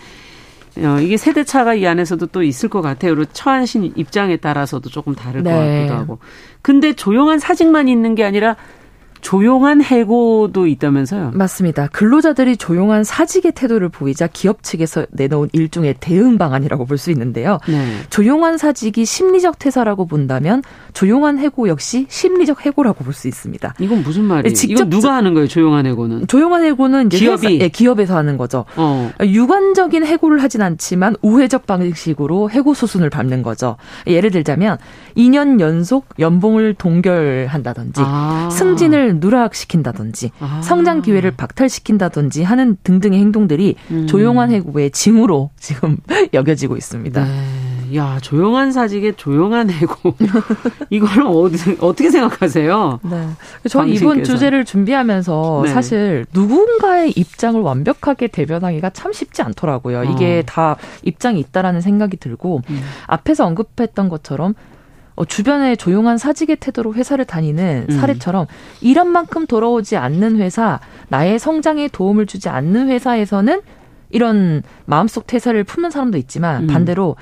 [0.78, 3.16] 어, 이게 세대 차가 이 안에서도 또 있을 것 같아요.
[3.16, 5.52] 그리고 처하신 입장에 따라서도 조금 다를 네.
[5.52, 6.20] 것 같기도 하고.
[6.62, 8.56] 근데 조용한 사직만 있는 게 아니라
[9.22, 11.32] 조용한 해고도 있다면서요?
[11.34, 11.88] 맞습니다.
[11.88, 17.60] 근로자들이 조용한 사직의 태도를 보이자 기업 측에서 내놓은 일종의 대응 방안이라고 볼 수 있는데요.
[17.68, 17.86] 네.
[18.10, 20.62] 조용한 사직이 심리적 퇴사라고 본다면
[20.94, 23.74] 조용한 해고 역시 심리적 해고라고 볼 수 있습니다.
[23.80, 24.54] 이건 무슨 말이에요?
[24.54, 25.48] 직접 이건 누가 하는 거예요?
[25.48, 26.28] 조용한 해고는?
[26.28, 28.66] 조용한 해고는 이제 기업이 회사, 예, 기업에서 하는 거죠.
[28.76, 29.12] 어.
[29.22, 33.76] 유관적인 해고를 하진 않지만 우회적 방식으로 해고 수순을 밟는 거죠.
[34.08, 34.78] 예를 들자면
[35.18, 38.50] 2년 연속 연봉을 동결한다든지 아.
[38.52, 40.62] 승진을 누락시킨다든지 아.
[40.64, 44.08] 성장 기회를 박탈시킨다든지 하는 등등의 행동들이 음.
[44.08, 45.98] 조용한 해고의 징후로 지금
[46.34, 47.24] 여겨지고 있습니다.
[47.26, 47.69] 네.
[47.96, 50.16] 야 조용한 사직에 조용한 해고
[50.90, 53.00] 이걸 어디, 어떻게 생각하세요?
[53.04, 53.30] 네,
[53.70, 55.72] 저는 이번 주제를 준비하면서 네.
[55.72, 60.04] 사실 누군가의 입장을 완벽하게 대변하기가 참 쉽지 않더라고요.
[60.06, 60.44] 이게 어.
[60.46, 62.82] 다 입장이 있다라는 생각이 들고 음.
[63.08, 64.54] 앞에서 언급했던 것처럼
[65.16, 68.00] 어, 주변에 조용한 사직의 태도로 회사를 다니는 음.
[68.00, 68.48] 사례처럼
[68.80, 70.80] 일한 만큼 돌아오지 않는 회사,
[71.10, 73.62] 나의 성장에 도움을 주지 않는 회사에서는
[74.12, 76.68] 이런 마음속 퇴사를 품는 사람도 있지만 음.
[76.68, 77.18] 반대로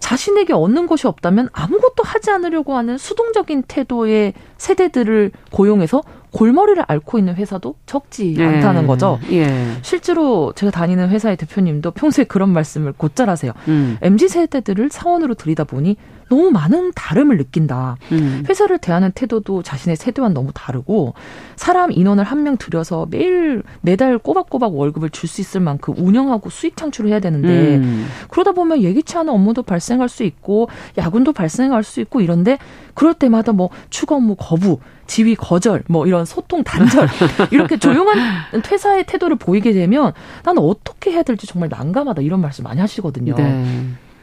[0.00, 6.02] 자신에게 얻는 것이 없다면 아무것도 하지 않으려고 하는 수동적인 태도의 세대들을 고용해서
[6.32, 8.44] 골머리를 앓고 있는 회사도 적지 예.
[8.44, 9.18] 않다는 거죠.
[9.32, 9.46] 예.
[9.82, 13.52] 실제로 제가 다니는 회사의 대표님도 평소에 그런 말씀을 곧잘 하세요.
[13.68, 13.96] 음.
[14.02, 15.96] MZ 세대들을 사원으로 들이다 보니
[16.28, 17.96] 너무 많은 다름을 느낀다.
[18.12, 18.44] 음.
[18.46, 21.14] 회사를 대하는 태도도 자신의 세대와 너무 다르고
[21.56, 26.76] 사람 인원을 한 명 들여서 매일 매달 꼬박꼬박 월급을 줄 수 있을 만큼 운영하고 수익
[26.76, 28.06] 창출을 해야 되는데 음.
[28.28, 32.58] 그러다 보면 예기치 않은 업무도 발생할 수 있고 야근도 발생할 수 있고 이런데
[32.94, 37.08] 그럴 때마다 뭐 추가 업무 거부, 지위 거절, 뭐 이런 소통 단절
[37.50, 40.12] 이렇게 조용한 퇴사의 태도를 보이게 되면
[40.44, 43.34] 나는 어떻게 해야 될지 정말 난감하다 이런 말씀 많이 하시거든요.
[43.34, 43.64] 네.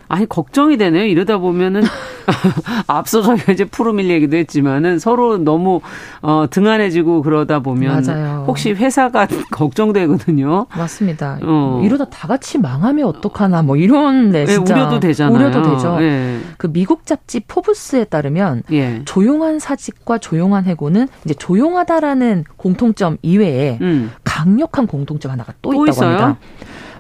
[0.08, 1.06] 아니 걱정이 되네요.
[1.06, 1.82] 이러다 보면은
[2.88, 5.82] 앞서 저희가 이제 푸르밀 얘기도 했지만은 서로 너무
[6.22, 8.46] 어 등한해지고 그러다 보면 맞아요.
[8.48, 10.68] 혹시 회사가 걱정되거든요.
[10.76, 11.40] 맞습니다.
[11.44, 11.82] 어.
[11.84, 15.36] 이러다 다 같이 망하면 어떡하나 뭐 이런 네, 진짜 네, 우려도 되잖아요.
[15.36, 16.00] 우려도 되죠.
[16.00, 16.40] 네.
[16.58, 19.02] 그 미국 잡지 포브스에 따르면 예.
[19.06, 24.12] 조용한 사직과 조용한 해고는 이제 조용하다라는 공통점 이외에 음.
[24.24, 26.10] 강력한 공통점 하나가 또, 또 있다고 있어요?
[26.18, 26.38] 합니다.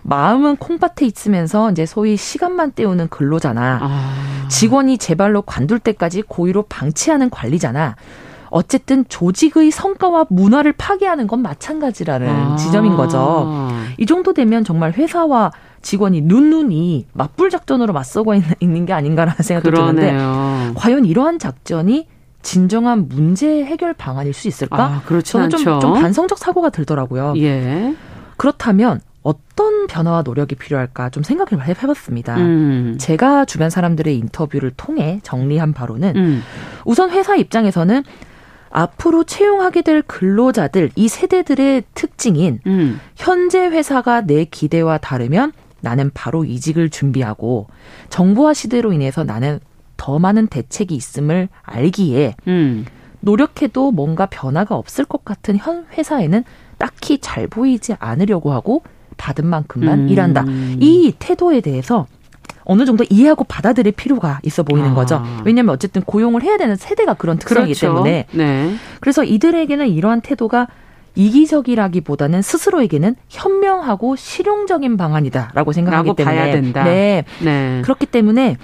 [0.07, 3.79] 마음은 콩밭에 있으면서 이제 소위 시간만 때우는 근로잖아.
[3.81, 4.47] 아.
[4.49, 7.95] 직원이 제발로 관둘 때까지 고의로 방치하는 관리잖아.
[8.51, 12.55] 어쨌든 조직의 성과와 문화를 파괴하는 건 마찬가지라는 아.
[12.55, 13.67] 지점인 거죠.
[13.97, 15.51] 이 정도 되면 정말 회사와
[15.81, 20.17] 직원이 눈눈이 맞불 작전으로 맞서고 있는, 있는 게 아닌가라는 생각도 그러네요.
[20.19, 22.07] 드는데 과연 이러한 작전이
[22.43, 24.83] 진정한 문제 해결 방안일 수 있을까?
[24.83, 27.33] 아, 저는 좀, 좀 반성적 사고가 들더라고요.
[27.37, 27.95] 예.
[28.37, 32.37] 그렇다면 어떤 변화와 노력이 필요할까 좀 생각을 해봤습니다.
[32.37, 32.95] 음.
[32.99, 36.43] 제가 주변 사람들의 인터뷰를 통해 정리한 바로는 음.
[36.85, 38.03] 우선 회사 입장에서는
[38.69, 42.99] 앞으로 채용하게 될 근로자들 이 세대들의 특징인 음.
[43.15, 47.65] 현재 회사가 내 기대와 다르면 나는 바로 이직을 준비하고
[48.09, 49.59] 정보화 시대로 인해서 나는
[49.97, 52.85] 더 많은 대책이 있음을 알기에 음.
[53.21, 56.43] 노력해도 뭔가 변화가 없을 것 같은 현 회사에는
[56.77, 58.83] 딱히 잘 보이지 않으려고 하고
[59.17, 60.09] 받은 만큼만 음.
[60.09, 60.45] 일한다.
[60.79, 62.07] 이 태도에 대해서
[62.65, 64.93] 어느 정도 이해하고 받아들일 필요가 있어 보이는 아.
[64.93, 65.23] 거죠.
[65.45, 67.87] 왜냐하면 어쨌든 고용을 해야 되는 세대가 그런 특성이기 그렇죠.
[67.87, 68.25] 때문에.
[68.31, 68.75] 네.
[68.99, 70.67] 그래서 이들에게는 이러한 태도가
[71.15, 77.23] 이기적이라기보다는 스스로에게는 현명하고 실용적인 방안이다라고 생각하기 때문에 네.
[77.41, 77.81] 네.
[77.83, 78.57] 그렇기 때문에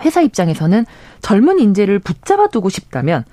[0.00, 0.86] 회사 입장에서는
[1.20, 3.24] 젊은 인재를 붙잡아 두고 싶다면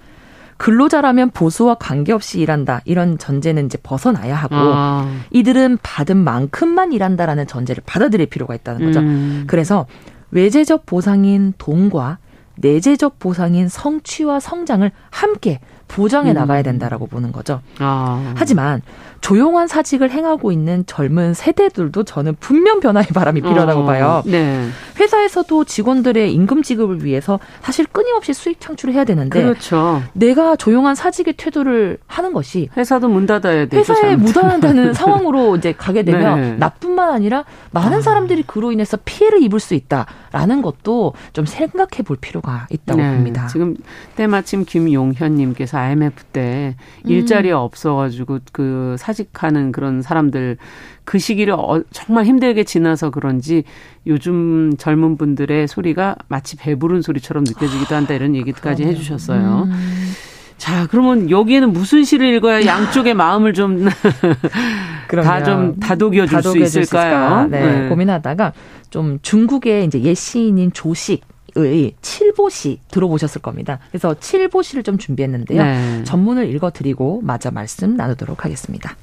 [0.58, 5.10] 근로자라면 보수와 관계없이 일한다 이런 전제는 이제 벗어나야 하고 아.
[5.32, 9.00] 이들은 받은 만큼만 일한다라는 전제를 받아들일 필요가 있다는 거죠.
[9.02, 9.44] 음.
[9.48, 9.86] 그래서
[10.32, 12.20] 외재적 보상인 돈과
[12.58, 16.36] 내재적 보상인 성취와 성장을 함께 보장해 음.
[16.36, 17.62] 나가야 된다라고 보는 거죠.
[17.80, 18.34] 아.
[18.38, 18.82] 하지만
[19.26, 23.84] 조용한 사직을 행하고 있는 젊은 세대들도 저는 분명 변화의 바람이 필요하다고 어.
[23.84, 24.22] 봐요.
[24.28, 24.68] 네.
[25.00, 30.04] 회사에서도 직원들의 임금 지급을 위해서 사실 끊임없이 수익 창출을 해야 되는데 그렇죠.
[30.14, 33.94] 내가 조용한 사직의 태도를 하는 것이 회사도 문 닫아야 되죠.
[33.94, 36.56] 회사에 묻어난다는 상황으로 이제 가게 되면 네.
[36.58, 38.02] 나뿐만 아니라 많은 아.
[38.02, 43.12] 사람들이 그로 인해서 피해를 입을 수 있다라는 것도 좀 생각해 볼 필요가 있다고 네.
[43.16, 43.48] 봅니다.
[43.48, 43.76] 지금
[44.16, 47.10] 때마침 김용현 님께서 IMF 때 음.
[47.10, 50.58] 일자리 없어 가지고 그 사 직하는 그런 사람들
[51.04, 53.64] 그 시기를 어, 정말 힘들게 지나서 그런지
[54.06, 59.64] 요즘 젊은 분들의 소리가 마치 배부른 소리처럼 느껴지기도 한다 이런 얘기까지 그 해주셨어요.
[59.66, 60.12] 음.
[60.58, 63.88] 자, 그러면 여기에는 무슨 시를 읽어야 양쪽의 마음을 좀
[65.24, 67.48] 다 좀 다독여 줄 수 있을까요?
[67.48, 68.54] 네, 네, 고민하다가
[68.90, 73.80] 좀 중국의 이제 옛 시인인 조식 조식의 칠보시 들어보셨을 겁니다.
[73.92, 75.64] 그래서 칠보시를 좀 준비했는데요.
[75.64, 76.04] 네.
[76.04, 78.96] 전문을 읽어드리고 마저 말씀 나누도록 하겠습니다.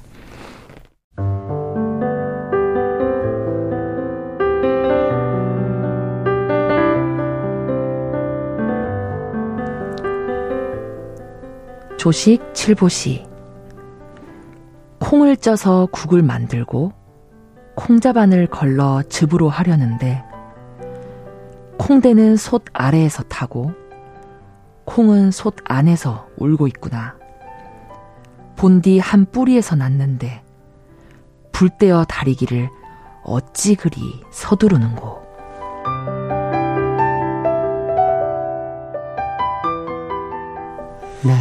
[12.03, 13.27] 조식 칠보시
[14.99, 16.93] 콩을 쪄서 국을 만들고
[17.77, 20.25] 콩자반을 걸러 즙으로 하려는데
[21.79, 23.73] 콩대는 솥 아래에서 타고
[24.85, 27.17] 콩은 솥 안에서 울고 있구나.
[28.57, 30.42] 본디 한 뿌리에서 났는데
[31.63, 32.71] 불 떼어 다리기를
[33.23, 34.01] 어찌 그리
[34.33, 35.23] 서두르는고.
[41.25, 41.33] 네.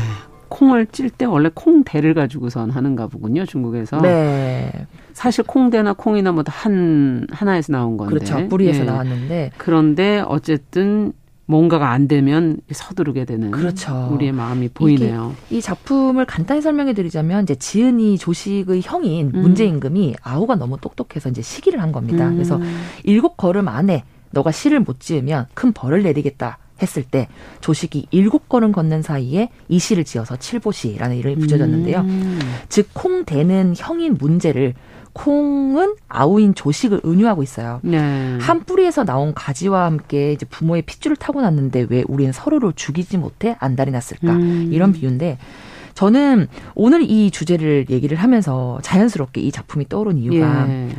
[0.48, 4.00] 콩을 찔 때 원래 콩대를 가지고선 하는가 보군요, 중국에서.
[4.02, 4.86] 네.
[5.14, 8.14] 사실 콩대나 콩이나 뭐한 하나에서 나온 건데.
[8.14, 8.48] 그렇죠.
[8.48, 8.84] 뿌리에서 예.
[8.84, 9.52] 나왔는데.
[9.58, 11.14] 그런데 어쨌든
[11.52, 14.10] 뭔가가 안 되면 서두르게 되는 그렇죠.
[14.14, 15.36] 우리의 마음이 보이네요.
[15.50, 19.42] 이 작품을 간단히 설명해 드리자면 이제 지은이 조식의 형인 음.
[19.42, 22.30] 문제 임금이 아우가 너무 똑똑해서 이제 시기를 한 겁니다.
[22.30, 22.36] 음.
[22.36, 22.60] 그래서
[23.04, 26.58] 일곱 걸음 안에 너가 시를 못 지으면 큰 벌을 내리겠다.
[26.82, 27.28] 했을 때
[27.62, 32.00] 조식이 일곱 걸음 걷는 사이에 이 시를 지어서 칠보시라는 이름이 붙여졌는데요.
[32.02, 32.40] 음.
[32.70, 34.74] 즉 콩대는 형인 문제를
[35.14, 37.80] 콩은 아우인 조식을 은유하고 있어요.
[37.84, 38.38] 네.
[38.40, 43.56] 한 뿌리에서 나온 가지와 함께 이제 부모의 핏줄을 타고 났는데 왜 우리는 서로를 죽이지 못해
[43.60, 44.32] 안달이 났을까?
[44.32, 44.70] 음.
[44.72, 45.38] 이런 비유인데
[45.94, 50.90] 저는 오늘 이 주제를 얘기를 하면서 자연스럽게 이 작품이 떠오른 이유가 예.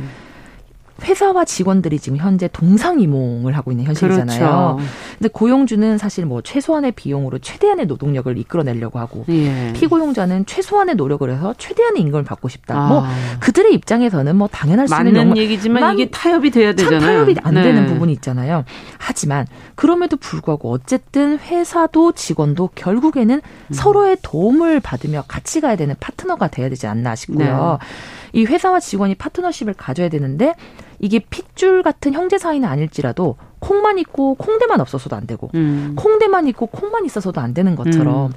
[1.01, 4.39] 회사와 직원들이 지금 현재 동상이몽을 하고 있는 현실이잖아요.
[4.39, 4.79] 그렇죠.
[5.17, 9.73] 근데 고용주는 사실 뭐 최소한의 비용으로 최대한의 노동력을 이끌어내려고 하고 예.
[9.73, 12.77] 피고용자는 최소한의 노력을 해서 최대한의 임금을 받고 싶다.
[12.77, 12.87] 아.
[12.87, 13.03] 뭐
[13.39, 17.01] 그들의 입장에서는 뭐 당연할 수 있는 맞는 얘기지만 이게 타협이 돼야 되잖아요.
[17.01, 17.63] 타협이 안 네.
[17.63, 18.63] 되는 부분이 있잖아요.
[18.97, 23.73] 하지만 그럼에도 불구하고 어쨌든 회사도 직원도 결국에는 음.
[23.73, 27.79] 서로의 도움을 받으며 같이 가야 되는 파트너가 돼야 되지 않나 싶고요.
[27.81, 28.39] 네.
[28.41, 30.55] 이 회사와 직원이 파트너십을 가져야 되는데
[31.03, 35.95] 이게 핏줄 같은 형제 사이는 아닐지라도 콩만 있고 콩대만 없어서도 안 되고 음.
[35.97, 38.31] 콩대만 있고 콩만 있어서도 안 되는 것처럼 음.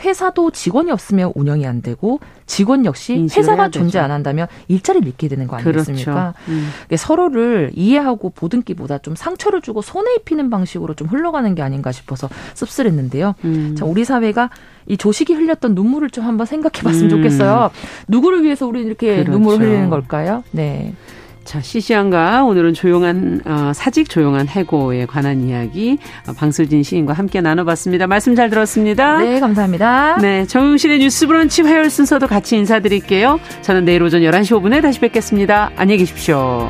[0.00, 5.46] 회사도 직원이 없으면 운영이 안 되고 직원 역시 회사가 존재 안 한다면 일자리를 잃게 되는
[5.46, 6.34] 거 아니겠습니까?
[6.44, 6.52] 그렇죠.
[6.52, 6.70] 음.
[6.96, 13.36] 서로를 이해하고 보듬기보다 좀 상처를 주고 손에 입히는 방식으로 좀 흘러가는 게 아닌가 싶어서 씁쓸했는데요.
[13.44, 13.76] 음.
[13.78, 14.50] 자, 우리 사회가
[14.86, 17.10] 이 조식이 흘렸던 눈물을 좀 한번 생각해 봤으면 음.
[17.10, 17.70] 좋겠어요.
[18.08, 19.30] 누구를 위해서 우리 이렇게 그렇죠.
[19.32, 20.42] 눈물을 흘리는 걸까요?
[20.50, 20.94] 네.
[21.48, 25.96] 자, 시시한가 오늘은 조용한 어, 사직 조용한 해고에 관한 이야기
[26.26, 28.06] 어, 방슬진 시인과 함께 나눠봤습니다.
[28.06, 29.16] 말씀 잘 들었습니다.
[29.16, 30.18] 네, 감사합니다.
[30.20, 33.40] 네, 정용실의 뉴스브런치 화요일 순서도 같이 인사드릴게요.
[33.62, 35.70] 저는 내일 오전 11시 5분에 다시 뵙겠습니다.
[35.74, 36.68] 안녕히 계십시오.